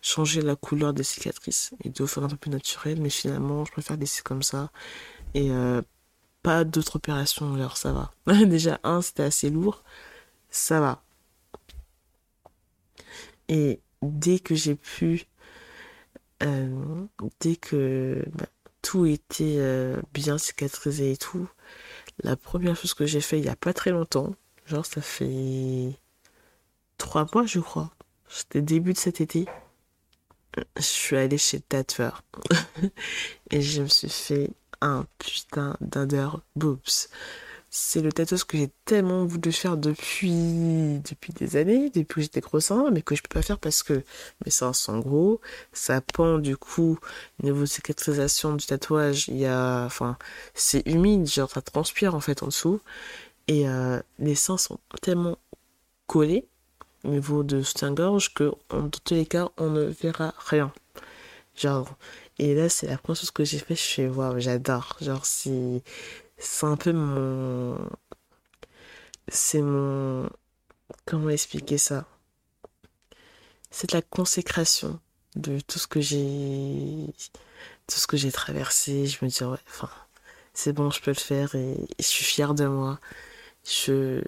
changer 0.00 0.40
la 0.40 0.56
couleur 0.56 0.94
des 0.94 1.02
cicatrices 1.02 1.74
et 1.84 1.90
de 1.90 2.06
faire 2.06 2.24
un 2.24 2.28
peu 2.28 2.36
plus 2.36 2.50
naturel. 2.50 3.00
Mais 3.00 3.10
finalement, 3.10 3.64
je 3.66 3.72
préfère 3.72 3.96
laisser 3.98 4.22
comme 4.22 4.42
ça. 4.42 4.70
Et 5.34 5.50
pas 6.42 6.64
d'autres 6.64 6.96
opérations, 6.96 7.54
alors 7.54 7.76
ça 7.76 7.92
va. 7.92 8.12
déjà, 8.46 8.80
un, 8.84 9.02
c'était 9.02 9.24
assez 9.24 9.50
lourd. 9.50 9.84
Ça 10.50 10.80
va. 10.80 11.02
Et 13.48 13.80
dès 14.02 14.38
que 14.38 14.54
j'ai 14.54 14.74
pu 14.74 15.26
dès 17.40 17.56
que 17.56 18.24
bah, 18.34 18.46
tout 18.82 19.06
était 19.06 19.94
bien 20.14 20.38
cicatrisé 20.38 21.12
et 21.12 21.16
tout, 21.16 21.48
la 22.22 22.36
première 22.36 22.76
chose 22.76 22.94
que 22.94 23.06
j'ai 23.06 23.20
fait 23.20 23.38
il 23.38 23.44
y 23.44 23.48
a 23.48 23.56
pas 23.56 23.72
très 23.72 23.90
longtemps, 23.90 24.34
genre 24.66 24.86
ça 24.86 25.00
fait 25.00 25.98
trois 26.98 27.26
mois 27.34 27.46
je 27.46 27.60
crois, 27.60 27.90
c'était 28.28 28.62
début 28.62 28.92
de 28.92 28.98
cet 28.98 29.20
été, 29.20 29.46
je 30.76 30.82
suis 30.82 31.16
allée 31.16 31.38
chez 31.38 31.60
tatoueur 31.60 32.22
et 33.50 33.60
je 33.60 33.82
me 33.82 33.88
suis 33.88 34.08
fait 34.08 34.50
un 34.80 35.06
putain 35.18 35.76
d'under 35.80 36.28
boobs 36.54 37.08
c'est 37.78 38.00
le 38.00 38.10
tatouage 38.10 38.44
que 38.44 38.56
j'ai 38.56 38.70
tellement 38.86 39.26
voulu 39.26 39.52
faire 39.52 39.76
depuis 39.76 40.98
depuis 41.04 41.34
des 41.34 41.56
années, 41.56 41.90
depuis 41.90 42.14
que 42.14 42.20
j'étais 42.22 42.60
sein, 42.60 42.90
mais 42.90 43.02
que 43.02 43.14
je 43.14 43.20
peux 43.22 43.28
pas 43.28 43.42
faire 43.42 43.58
parce 43.58 43.82
que 43.82 44.02
mes 44.44 44.50
seins 44.50 44.72
sont 44.72 44.98
gros, 44.98 45.42
ça 45.74 46.00
pend 46.00 46.38
du 46.38 46.56
coup 46.56 46.98
niveau 47.42 47.66
cicatrisation 47.66 48.54
du 48.54 48.64
tatouage, 48.64 49.28
il 49.28 49.36
y 49.36 49.44
a 49.44 49.84
enfin 49.84 50.16
c'est 50.54 50.86
humide, 50.86 51.26
genre 51.28 51.50
ça 51.50 51.60
transpire 51.60 52.14
en 52.14 52.20
fait 52.20 52.42
en 52.42 52.46
dessous 52.46 52.80
et 53.46 53.68
euh, 53.68 54.00
les 54.18 54.36
seins 54.36 54.56
sont 54.56 54.78
tellement 55.02 55.36
collés 56.06 56.46
au 57.04 57.08
niveau 57.08 57.42
de 57.42 57.60
soutien-gorge 57.62 58.32
que 58.32 58.52
dans 58.70 58.88
tous 58.88 59.12
les 59.12 59.26
cas 59.26 59.50
on 59.58 59.68
ne 59.68 59.84
verra 59.84 60.32
rien. 60.38 60.72
Genre 61.54 61.94
et 62.38 62.54
là 62.54 62.70
c'est 62.70 62.86
la 62.86 62.96
première 62.96 63.20
chose 63.20 63.30
que 63.32 63.44
j'ai 63.44 63.58
fait, 63.58 63.74
je 63.76 63.82
fais 63.82 64.08
waouh, 64.08 64.40
j'adore. 64.40 64.96
Genre 65.02 65.26
si 65.26 65.82
c'est 66.38 66.66
un 66.66 66.76
peu 66.76 66.92
mon. 66.92 67.78
C'est 69.28 69.62
mon. 69.62 70.28
Comment 71.04 71.30
expliquer 71.30 71.78
ça? 71.78 72.06
C'est 73.70 73.92
la 73.92 74.02
consécration 74.02 75.00
de 75.34 75.60
tout 75.60 75.78
ce 75.78 75.86
que 75.86 76.00
j'ai. 76.00 77.06
Tout 77.86 77.98
ce 77.98 78.06
que 78.06 78.16
j'ai 78.16 78.32
traversé. 78.32 79.06
Je 79.06 79.24
me 79.24 79.30
dis, 79.30 79.44
ouais, 79.44 79.58
enfin, 79.68 79.90
c'est 80.54 80.72
bon, 80.72 80.90
je 80.90 81.00
peux 81.00 81.10
le 81.10 81.16
faire 81.16 81.54
et 81.54 81.76
je 81.98 82.04
suis 82.04 82.24
fière 82.24 82.54
de 82.54 82.66
moi. 82.66 83.00
Je. 83.64 84.22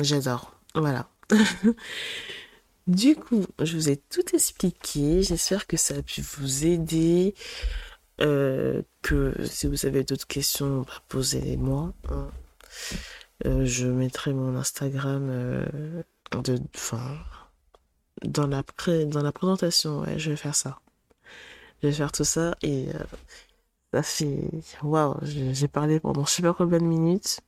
J'adore. 0.00 0.54
Voilà. 0.74 1.08
du 2.86 3.14
coup, 3.16 3.46
je 3.60 3.76
vous 3.76 3.90
ai 3.90 3.96
tout 3.96 4.34
expliqué. 4.34 5.22
J'espère 5.22 5.66
que 5.66 5.76
ça 5.76 5.94
a 5.96 6.02
pu 6.02 6.22
vous 6.22 6.66
aider. 6.66 7.34
Euh, 8.22 8.82
que 9.02 9.34
si 9.44 9.66
vous 9.66 9.86
avez 9.86 10.04
d'autres 10.04 10.26
questions, 10.26 10.82
bah, 10.82 10.92
posez-les-moi. 11.08 11.92
Hein. 12.10 12.30
Euh, 13.46 13.64
je 13.64 13.86
mettrai 13.88 14.32
mon 14.32 14.56
Instagram 14.56 15.64
enfin, 16.74 17.18
dans 18.24 18.46
la 18.46 18.62
dans 19.06 19.22
la 19.22 19.32
présentation. 19.32 20.00
Ouais, 20.00 20.18
je 20.18 20.30
vais 20.30 20.36
faire 20.36 20.54
ça. 20.54 20.80
Je 21.82 21.88
vais 21.88 21.92
faire 21.92 22.12
tout 22.12 22.24
ça 22.24 22.56
et 22.62 22.88
ça 23.92 24.02
fait, 24.02 24.40
waouh, 24.82 25.16
j'ai 25.22 25.68
parlé 25.68 26.00
pendant 26.00 26.24
pas 26.24 26.54
combien 26.54 26.78
de 26.78 26.84
minutes 26.84 27.40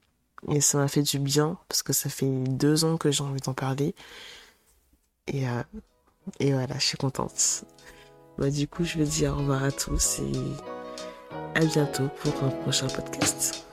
et 0.49 0.61
ça 0.61 0.79
m'a 0.79 0.89
fait 0.89 1.03
du 1.03 1.19
bien 1.19 1.59
parce 1.69 1.83
que 1.83 1.93
ça 1.93 2.11
fait 2.11 2.29
deux 2.49 2.85
ans 2.85 2.97
que 2.99 3.11
j'ai 3.11 3.23
envie 3.23 3.41
d'en 3.41 3.55
parler 3.55 3.95
et 5.29 5.45
et 6.41 6.53
voilà, 6.53 6.75
je 6.79 6.85
suis 6.85 6.99
contente. 6.99 7.65
Bah, 8.39 8.51
du 8.51 8.67
coup, 8.67 8.85
je 8.85 8.99
vais 8.99 9.05
dire 9.05 9.33
au 9.33 9.37
revoir 9.39 9.63
à 9.63 9.71
tous 9.71 10.21
et 10.21 10.33
à 11.55 11.65
bientôt 11.65 12.09
pour 12.21 12.33
un 12.45 12.51
prochain 12.51 12.89
podcast. 12.89 13.65